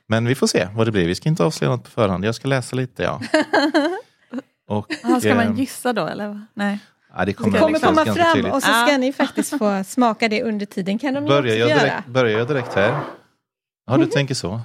[0.08, 1.08] Men vi får se vad det blir.
[1.08, 2.26] Vi ska inte avslöja något på förhand.
[2.26, 3.22] Jag ska läsa lite, ja.
[4.68, 6.42] Och, Aha, ska man eh, gissa då eller?
[6.54, 6.80] Nej.
[7.14, 8.54] ja, det Det kommer, kommer liksom komma ganska fram tydligt.
[8.54, 11.00] och så ska ni faktiskt få smaka det under tiden.
[11.00, 11.80] Kan de Börjar jag, göra.
[11.80, 13.00] direkt, börjar jag direkt här?
[13.88, 14.62] Ja, du tänker så.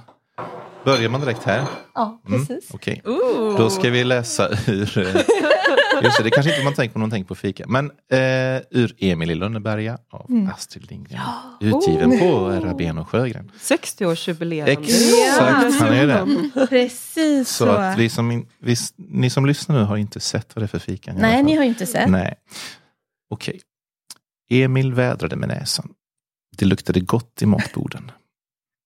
[0.85, 1.65] Börjar man direkt här?
[1.95, 2.69] Ja, Mm, precis.
[2.73, 3.01] Okej.
[3.57, 4.97] Då ska vi läsa ur...
[4.97, 5.05] eh,
[6.03, 7.65] Just det, det kanske inte man tänker på när man tänker på fika.
[7.67, 10.47] Men eh, ur Emil i Lönneberga av Mm.
[10.49, 11.21] Astrid Lindgren.
[11.59, 13.51] Utgiven på Rabén och Sjögren.
[13.59, 14.65] 60-årsjubileum.
[14.67, 16.67] Exakt, han är det.
[16.67, 17.65] Precis så.
[17.65, 20.67] Så att vi som, vi, ni som lyssnar nu har inte sett vad det är
[20.67, 21.13] för fika.
[21.17, 22.09] Nej, ni har ju inte sett.
[22.09, 22.35] Nej.
[23.29, 23.61] Okej.
[24.51, 25.89] Emil vädrade med näsan.
[26.57, 28.11] Det luktade gott i matborden.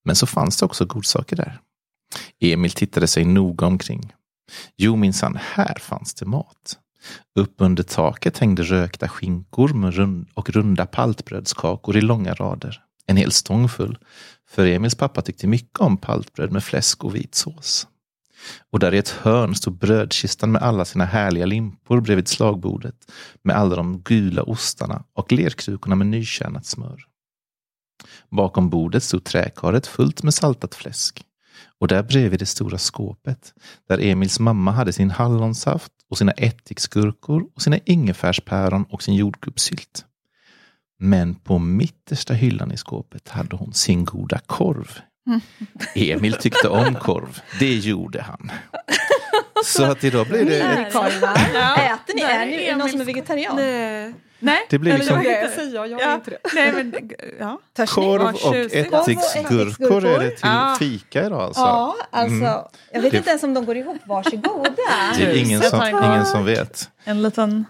[0.05, 1.59] Men så fanns det också godsaker där.
[2.39, 4.14] Emil tittade sig noga omkring.
[4.78, 6.80] Jo minsann, här fanns det mat.
[7.36, 12.82] Upp under taket hängde rökta skinkor med rund och runda paltbrödskakor i långa rader.
[13.05, 13.97] En hel stång full.
[14.49, 17.88] För Emils pappa tyckte mycket om paltbröd med fläsk och vit sås.
[18.72, 23.11] Och där i ett hörn stod brödkistan med alla sina härliga limpor bredvid slagbordet
[23.43, 27.03] med alla de gula ostarna och lerkrukorna med nykärnat smör.
[28.30, 31.26] Bakom bordet stod träkaret fullt med saltat fläsk.
[31.80, 33.54] Och där bredvid det stora skåpet,
[33.88, 40.06] där Emils mamma hade sin hallonsaft och sina ättiksgurkor och sina ingefärspäron och sin jordgubbssylt.
[40.99, 44.99] Men på mittersta hyllan i skåpet hade hon sin goda korv.
[45.95, 47.39] Emil tyckte om korv.
[47.60, 48.51] Det gjorde han.
[49.66, 50.60] Så att idag blir det...
[50.60, 50.88] Ett.
[50.88, 52.22] Äter ni?
[52.22, 53.56] Är ni någon som är vegetarian?
[53.56, 56.13] Nej, Nej, det blir liksom jag kan säga, jag är Ja.
[56.15, 56.37] inte det.
[56.55, 56.93] nej men
[57.39, 57.59] ja.
[57.87, 60.75] Korv och ättiksgurkor är det till Ja.
[60.79, 61.61] fika idag alltså.
[61.61, 62.35] Ja, alltså.
[62.35, 62.59] Mm.
[62.91, 63.97] Jag vet Det- inte ens om de går ihop.
[64.05, 64.69] Varsågoda.
[65.17, 66.89] Det är ingen Jag som, ingen som vet.
[67.03, 67.65] En liten,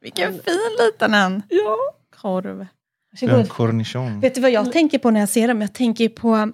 [0.00, 1.42] vilken fin liten en.
[1.48, 1.76] Ja.
[2.22, 2.60] Korv.
[2.60, 2.66] En
[3.28, 3.48] Varsågod.
[3.48, 4.20] cornichon.
[4.20, 5.60] Vet du vad jag tänker på när jag ser dem?
[5.60, 6.52] Jag tänker på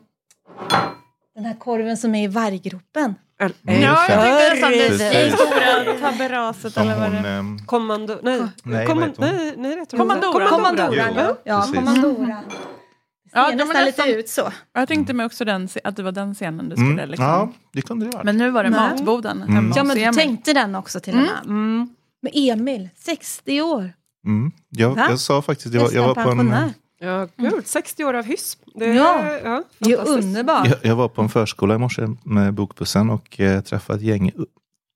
[1.35, 3.15] den här korven som är i varggropen.
[3.41, 4.89] Mm, Ja, jag tänkte nästan det.
[4.99, 8.19] Det stora taberaset Som eller vad det ehm, Kommando...
[8.23, 10.47] Nej, Nej, Kommand- nej, nej, det heter Kommandora.
[10.49, 10.89] Kommandora.
[10.93, 11.75] Jo, Ja, ja precis.
[11.77, 12.27] kommandora.
[12.27, 14.53] Det Ja, ser de är nästan lite ut så.
[14.75, 17.27] Jag tänkte mig också den, att det var den scenen du skulle Mm, liksom.
[17.27, 18.25] ja, det kunde det vara.
[18.25, 18.81] Men nu var det Nej.
[18.81, 19.55] matboden Mm.
[19.55, 20.17] hemma Ja, men du Emil.
[20.19, 21.45] tänkte den också till och med.
[21.45, 21.89] Mm.
[22.23, 23.93] Med Emil, 60 år.
[24.27, 24.51] Mm.
[24.69, 26.53] Jag, jag sa faktiskt, jag, var- jag, var på en,
[27.01, 28.57] Ja, gud, 60 år av hyss.
[28.75, 29.33] Det, Ja.
[29.45, 30.67] ja Det är underbart.
[30.67, 34.33] jag, jag var på en förskola i morse med bokbussen och eh, träffade ett gäng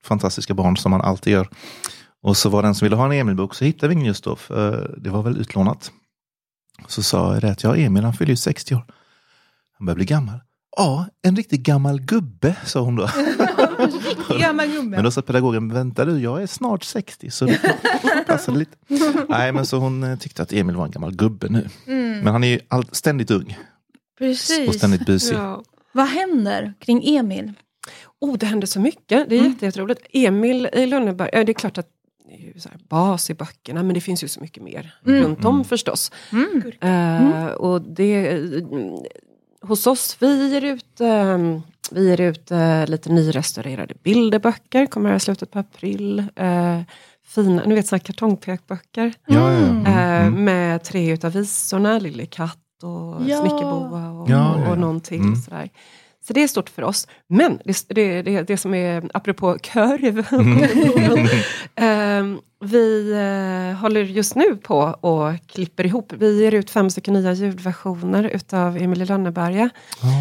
[0.04, 1.48] fantastiska barn som man alltid gör.
[2.22, 4.24] Och så var det en som ville ha en Emil-bok, så hittade vi ingen just
[4.24, 5.92] då, för det var väl utlånat.
[6.86, 8.84] Så sa jag det att ja, Emil han fyller ju 60 år.
[9.78, 10.38] Han börjar bli gammal.
[10.76, 13.08] Ja, en riktigt gammal gubbe, sa hon då.
[14.28, 15.02] Gammal Men gubbe.
[15.02, 18.76] då sa pedagogen, vänta du, jag är snart 60, så det lite.
[19.28, 21.68] Nej, men så hon eh, tyckte att Emil var en gammal gubbe nu.
[21.86, 22.18] Mm.
[22.18, 23.58] Men han är ju all, ständigt ung
[24.12, 24.74] och Precis.
[24.78, 25.36] ständigt busig.
[25.36, 25.62] Ja.
[25.92, 27.52] Vad händer kring Emil?
[28.20, 29.28] Oh, det händer så mycket.
[29.28, 29.52] Det är Mm.
[29.52, 30.00] jätte, jätteroligt.
[30.12, 31.88] Emil i Lönneberg, ja, det är klart att
[32.28, 34.94] det är ju så här bas i böckerna, men det finns ju så mycket mer
[35.06, 35.22] Mm.
[35.24, 36.12] runt om förstås.
[36.32, 36.62] Mm.
[36.80, 38.94] Eh, och det, mm,
[39.62, 41.38] hos oss, vi ger ut, eh,
[41.90, 46.24] vi ger ut eh, lite nyrestaurerade bilderböcker, kommer här i slutet på april.
[46.36, 46.80] Eh,
[47.26, 49.12] fina, ni vet sådana kartongpekböcker.
[49.26, 49.66] Ja, ja, ja.
[49.66, 50.44] Mm, Eh, mm.
[50.44, 53.40] med tre utav visorna, Lille katt och Ja.
[53.40, 54.70] Snickerboa och, Ja, ja, ja.
[54.70, 55.20] och någon till.
[55.20, 55.36] Mm.
[55.36, 55.68] Sådär.
[56.26, 57.08] Så det är stort för oss.
[57.28, 60.18] Men det, det, det, det som är, apropå korv,
[61.76, 66.12] eh, vi eh, håller just nu på och klipper ihop.
[66.12, 69.70] Vi ger ut fem stycken nya ljudversioner utav Emil i Lönneberga.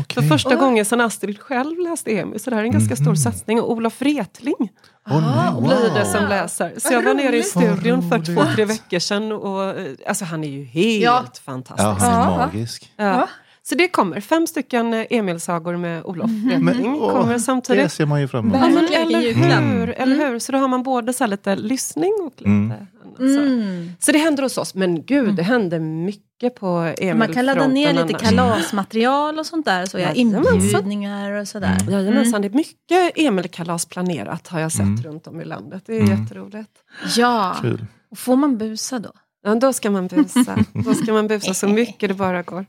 [0.02, 0.24] Okej.
[0.24, 0.56] För första Oj.
[0.56, 3.16] gången sedan Astrid själv läste Emil, så det här är en ganska stor Mhm.
[3.16, 3.62] satsning.
[3.62, 4.70] Och Olof Wretling
[5.10, 5.64] Åh, nej, Ah, wow.
[5.68, 6.74] blir det som läser.
[6.78, 9.32] Så jag var nere i studion för två, tre veckor sedan.
[9.32, 11.26] Och, eh, alltså han är ju helt Ja.
[11.46, 11.86] fantastisk.
[11.88, 12.38] Ja, han är Ja.
[12.38, 12.92] magisk.
[12.98, 13.28] Ja.
[13.64, 17.92] Så det kommer, fem stycken eh, Emil-sagor med Olof Men, Wretling åh, kommer Det samtidigt.
[17.92, 18.62] ser man ju fram emot.
[18.62, 20.40] Ja, men eller, hur, eller hur?
[20.40, 22.72] Så då har man både så här lite lyssning och lite Mm.
[22.72, 22.88] annat.
[23.18, 23.24] Så.
[23.42, 23.90] Mm.
[24.00, 24.76] så det händer hos oss.
[24.76, 28.22] Men gud, det händer mycket på Emil Man kan ladda ner lite annars.
[28.22, 29.86] kalasmaterial och sånt där.
[29.86, 31.78] Så jag inbjudningar och sådär.
[31.82, 31.94] Mm.
[31.94, 35.04] Jajamensan, det är mycket Emil-kalas planerat har jag sett Mm.
[35.04, 35.84] runt om i landet.
[35.86, 36.22] Det är Mm.
[36.24, 36.72] jätteroligt.
[37.18, 37.86] Ja, Kul.
[38.12, 39.12] och får man busa då?
[39.44, 40.58] Ja, då ska man busa.
[40.74, 42.66] då ska man busa så mycket det bara går.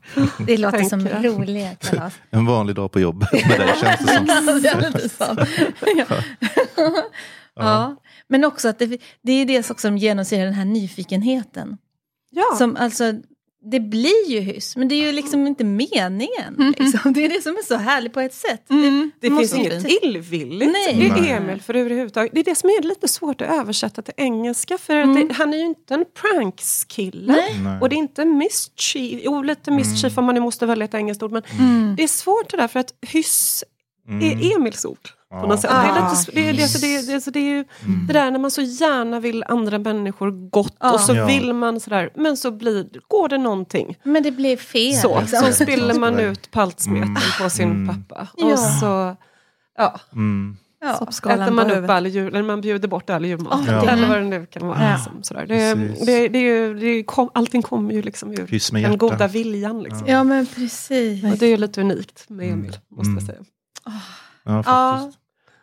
[0.47, 1.39] Det låter som Tänker jag.
[1.39, 2.13] roliga kalas.
[2.29, 4.13] En vanlig dag på jobb med dig känns det
[4.59, 4.79] som.
[4.79, 5.25] lite så.
[5.97, 6.05] ja.
[7.55, 7.95] ja.
[8.27, 11.77] Men också att det, det är det också som genomsyrar den här nyfikenheten.
[12.31, 13.13] Ja, Som, alltså,
[13.65, 16.73] det blir ju hyss, men det är ju liksom inte meningen.
[16.79, 17.13] Liksom.
[17.13, 18.69] Det är det som är så härligt på ett sätt.
[18.69, 19.11] Mm.
[19.19, 21.05] det måste finns inte- inget illvilligt Nej.
[21.05, 21.31] i Nej.
[21.31, 22.31] Emil för överhuvudtaget.
[22.33, 24.77] Det är det som är lite svårt att översätta till engelska.
[24.77, 25.27] För Mm.
[25.27, 27.33] det, han är ju inte en prankskille.
[27.33, 27.79] Nej.
[27.81, 29.21] Och det är inte mischief.
[29.23, 31.31] Jo, lite mischief om man nu måste välja ett engelskt ord.
[31.31, 31.95] Men Mm.
[31.97, 33.63] det är svårt det där för att hyss
[34.07, 34.21] Mm.
[34.23, 34.97] är Emils ord.
[35.29, 35.45] På Ja.
[35.47, 35.71] något sätt.
[35.71, 36.11] Det, är Ah.
[36.11, 38.07] lite, det, är, det, så det, är- det, så det är ju Mm.
[38.07, 40.93] det där när man så gärna vill andra människor gott Ja.
[40.93, 41.25] och så Ja.
[41.25, 43.97] vill man sådär, men så blir, går det någonting.
[44.03, 44.93] Men det blir fel.
[44.95, 45.39] Så, liksom.
[45.41, 46.31] så spiller man Mm.
[46.31, 47.21] ut paltsmeten Mm.
[47.41, 47.87] på sin Mm.
[48.07, 48.27] pappa.
[48.37, 48.45] Ja.
[48.53, 49.15] Och så
[49.77, 50.57] ja, Mm.
[50.85, 51.07] Ja.
[51.33, 53.63] Äter man upp all jul, eller man bjuder bort all julmat.
[53.67, 53.89] Ja.
[53.91, 54.83] Eller vad det nu kan vara.
[54.83, 54.95] Ja.
[54.95, 55.45] Liksom, sådär.
[55.45, 55.75] Det,
[56.05, 59.83] det, det är ju, det är, kom, allting kommer ju liksom ur den goda viljan.
[59.83, 60.07] Liksom.
[60.07, 61.23] ja, men precis.
[61.23, 62.59] Och det är ju lite unikt med Mm.
[62.59, 63.17] Emil, måste Mm.
[63.17, 63.39] jag säga.
[63.85, 63.91] Ja,
[64.45, 65.19] Ja, faktiskt.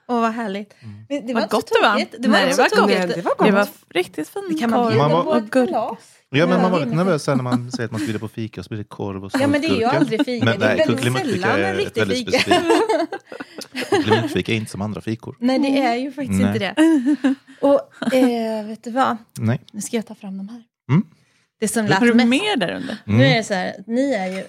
[0.09, 0.75] åh vad härligt.
[0.83, 0.95] Mm.
[1.09, 1.97] Men Det Vad inte gott det var.
[2.19, 2.91] Det var Nej, det var så gott.
[2.91, 3.47] det var gott.
[3.47, 4.91] Det var riktigt fin Det kan man korv.
[4.93, 5.99] bjuda Man var- på och kalas.
[6.33, 8.61] Ja, men man var lite nervös när man säger att man ska bjuda på fika
[8.61, 10.45] och så blir det korv och Ja men det är ju aldrig fika.
[10.45, 12.63] Men det är väldigt sällan en är riktig väldigt fika.
[14.05, 15.37] Klinikfika är inte som andra fikor.
[15.41, 16.47] Nej, det är ju faktiskt Nej.
[16.47, 17.35] inte det.
[17.61, 19.17] Och eh, vet du vad?
[19.39, 19.61] Nej.
[19.73, 20.63] Nu ska jag ta fram de här.
[20.91, 21.05] Mm.
[21.61, 22.29] Det som Har lät du mest.
[22.29, 22.97] mer där under?
[23.05, 24.45] Nu är det så här, ni är ju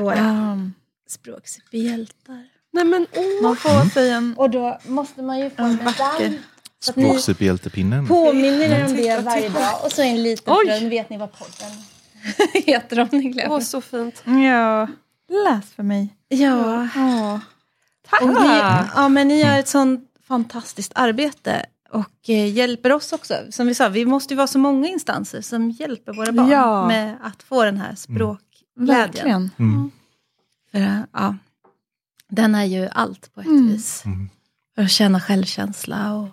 [0.00, 0.18] våra
[0.52, 0.74] Um,
[1.08, 2.44] språksuperhjältar.
[2.72, 3.42] Nej men åh!
[3.42, 4.34] man får sig en...
[4.36, 6.18] Och då måste man ju få en vacker.
[6.18, 6.40] medalj.
[6.80, 8.06] Språksuperhjältepinnen.
[8.08, 9.84] påminner er om det varje dag.
[9.84, 10.88] Och så en liten frön.
[10.90, 11.70] vet ni vad podden
[12.66, 13.54] heter om ni glömmer.
[13.54, 14.22] Åh, så fint.
[14.26, 14.88] Ja,
[15.28, 16.14] läs för mig.
[16.28, 16.88] Ja.
[16.94, 17.40] Ja.
[18.22, 18.58] Och ni,
[18.94, 23.34] ja, men ni gör ett sånt fantastiskt arbete och eh, hjälper oss också.
[23.50, 26.86] Som vi sa, vi måste ju vara så många instanser som hjälper våra barn Ja.
[26.88, 28.86] med att få den här språkglädjen.
[28.86, 29.50] Verkligen.
[29.58, 29.90] Mm.
[30.72, 31.36] För, ja,
[32.28, 33.68] den är ju allt på ett Mm.
[33.68, 34.04] vis.
[34.04, 34.28] Mm.
[34.74, 36.28] För att känna självkänsla och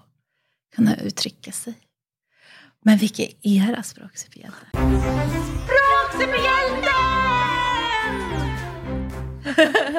[0.76, 1.74] kunna uttrycka sig.
[2.82, 4.70] Men vilka är era språksuperhjältar?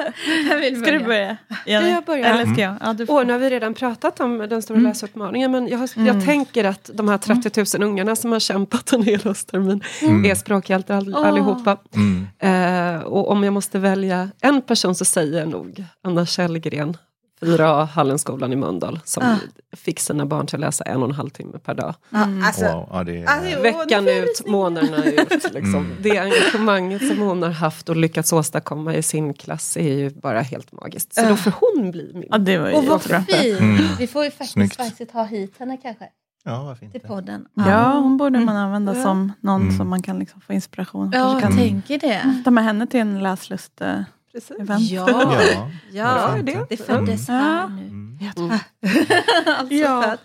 [0.01, 0.81] Språksuperhjälten!
[0.83, 1.37] Ska du börja?
[1.65, 1.87] Jenny?
[1.87, 2.25] Ja, jag börjar.
[2.33, 2.75] Eller ska jag?
[2.81, 3.13] Ja, du får.
[3.13, 4.89] Åh, nu har vi redan pratat om den stora Mm.
[4.89, 6.07] läsuppmaningen, men jag, har, Mm.
[6.07, 10.25] jag tänker att de här 30 000 ungarna som har kämpat en hel hösttermin Mm.
[10.25, 11.27] är språkhjältar all, Åh.
[11.27, 11.77] allihopa.
[11.95, 12.27] Mm.
[12.39, 16.97] Eh, och om jag måste välja en person så säger jag nog Anna Källgren,
[17.41, 19.35] 4A Hallenskolan i Mölndal, som Ah.
[19.75, 21.95] fick sina barn till att läsa en och en halv timme per dag.
[22.09, 23.61] Ja, alltså, Wow, ja, det är, Alltså.
[23.61, 25.29] Veckan ut, månaderna ut.
[25.53, 25.75] Liksom.
[25.75, 25.97] Mm.
[26.01, 30.41] Det engagemanget som hon har haft och lyckats åstadkomma i sin klass är ju bara
[30.41, 31.13] helt magiskt.
[31.15, 31.29] Så Ah.
[31.29, 32.27] då får hon bli min.
[32.29, 33.29] Ja, det var ju och vad fint!
[33.59, 33.77] Mm.
[33.99, 34.75] Vi får ju faktiskt, Snyggt.
[34.75, 36.05] faktiskt ha hit henne kanske
[36.43, 36.99] ja, inte?
[36.99, 37.45] till podden.
[37.53, 39.03] Ja, hon borde man använda Ja.
[39.03, 39.77] som någon Mm.
[39.77, 41.11] som man kan liksom få inspiration.
[41.13, 42.41] Ja, kan tänker det.
[42.45, 44.05] ta med henne till en läslust-event.
[44.41, 44.91] Precis.
[44.91, 46.41] Ja, Ja, ja.
[46.43, 46.65] det.
[46.69, 47.41] det föddes Mm.
[47.41, 47.67] här Ja.
[47.67, 47.81] nu.
[47.81, 48.17] Mm.
[48.37, 48.59] Mm.
[49.59, 50.17] alltså, Ja.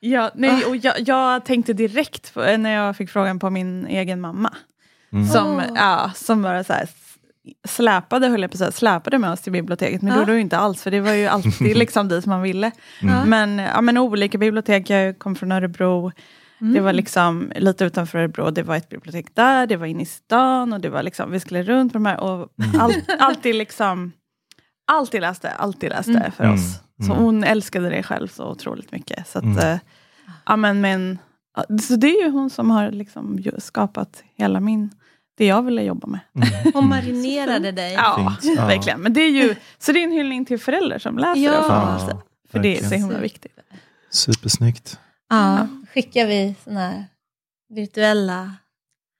[0.00, 4.20] Ja, nej, och jag, jag tänkte direkt på, när jag fick frågan på min egen
[4.20, 4.54] mamma.
[5.12, 5.26] Mm.
[5.28, 5.62] Som, Åh.
[5.74, 6.88] ja, som bara så här,
[7.68, 10.02] släpade, höll jag på att säga, släpade med oss till biblioteket.
[10.02, 10.20] Men det Ja.
[10.20, 12.70] gjorde hon ju inte alls, för det var ju alltid liksom dit man ville.
[13.02, 13.28] Mm.
[13.30, 16.12] Men, ja, men olika bibliotek, jag kom från Örebro.
[16.60, 16.74] Mm.
[16.74, 20.06] Det var liksom lite utanför Örebro, det var ett bibliotek där, det var inne i
[20.06, 22.48] stan och det var liksom, vi skulle runt på de här och
[22.80, 24.12] all, alltid liksom
[24.88, 26.32] Alltid läste, alltid läste Mm.
[26.32, 26.54] för Mm.
[26.54, 26.80] oss.
[27.06, 27.24] Så Mm.
[27.24, 29.28] hon älskade det själv så otroligt mycket.
[29.28, 29.58] Så, att, Mm.
[29.58, 29.78] eh,
[30.46, 31.18] ja, men,
[31.82, 34.90] så det är ju hon som har liksom skapat hela min,
[35.38, 36.20] det jag ville jobba med.
[36.34, 36.48] Mm.
[36.74, 37.92] Hon marinerade dig.
[37.92, 38.58] Ja, Fint.
[38.60, 39.00] Verkligen.
[39.00, 41.58] Men det är ju, så det är en hyllning till föräldrar som läser Ja.
[41.58, 41.64] och
[42.00, 42.22] får Ja.
[42.50, 43.58] För det är så himla viktigt.
[44.10, 44.98] Supersnyggt.
[45.28, 47.04] Ja, skickar vi såna här
[47.68, 48.52] virtuella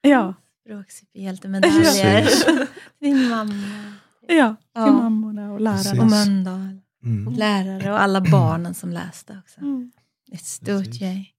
[0.00, 2.26] Ja, språksuperhjältemedaljer
[2.98, 3.92] till mamma.
[4.28, 4.92] ja till Ja.
[4.92, 5.82] mammorna och lärarna.
[5.82, 6.00] Precis.
[6.00, 6.80] Och Mölndal.
[7.04, 7.34] Mm.
[7.34, 9.60] Lärare och alla barnen som läste också.
[9.60, 9.92] Mm.
[10.32, 11.30] Ett stort gäng.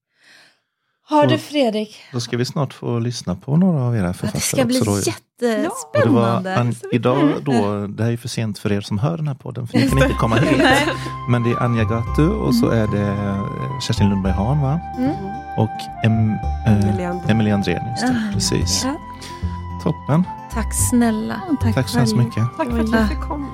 [1.10, 1.96] Har du Fredrik?
[2.12, 4.80] Då ska vi snart få lyssna på några av era Ja, författare det ska bli.
[4.80, 4.90] Då.
[4.90, 6.56] Och det var jättespännande.
[6.58, 9.66] An- idag då, det här är för sent för er som hör den här podden,
[9.68, 10.62] för ni kan inte komma hit.
[11.30, 14.80] Men det är Anja Gatu och så är det eh, Kerstin Lundberg Hahn va?
[14.98, 15.10] Mm.
[15.58, 16.30] Och em,
[16.66, 17.82] eh, Emelie Andrén.
[18.04, 18.82] Ah, precis.
[18.84, 18.96] Ja.
[19.82, 20.24] Toppen.
[20.52, 21.40] Tack snälla.
[21.48, 22.44] Ja, tack, Tack så hemskt mycket.
[22.56, 23.46] Tack för att jag fick komma.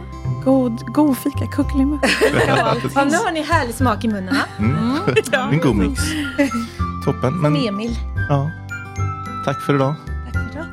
[0.44, 2.04] God, god fika, kuckelimuck.
[2.46, 4.36] ja, nu har ni härlig smak i munnen.
[4.58, 4.70] Mm.
[4.70, 5.14] mm.
[5.32, 5.50] Ja.
[5.52, 6.00] En god mix.
[7.04, 7.40] Toppen.
[7.40, 7.98] Men, Emil.
[8.28, 8.50] Ja.
[9.44, 9.94] Tack för idag.
[10.32, 10.66] Tack för idag.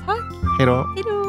[0.57, 0.93] Hej då.
[0.95, 1.21] Hej då.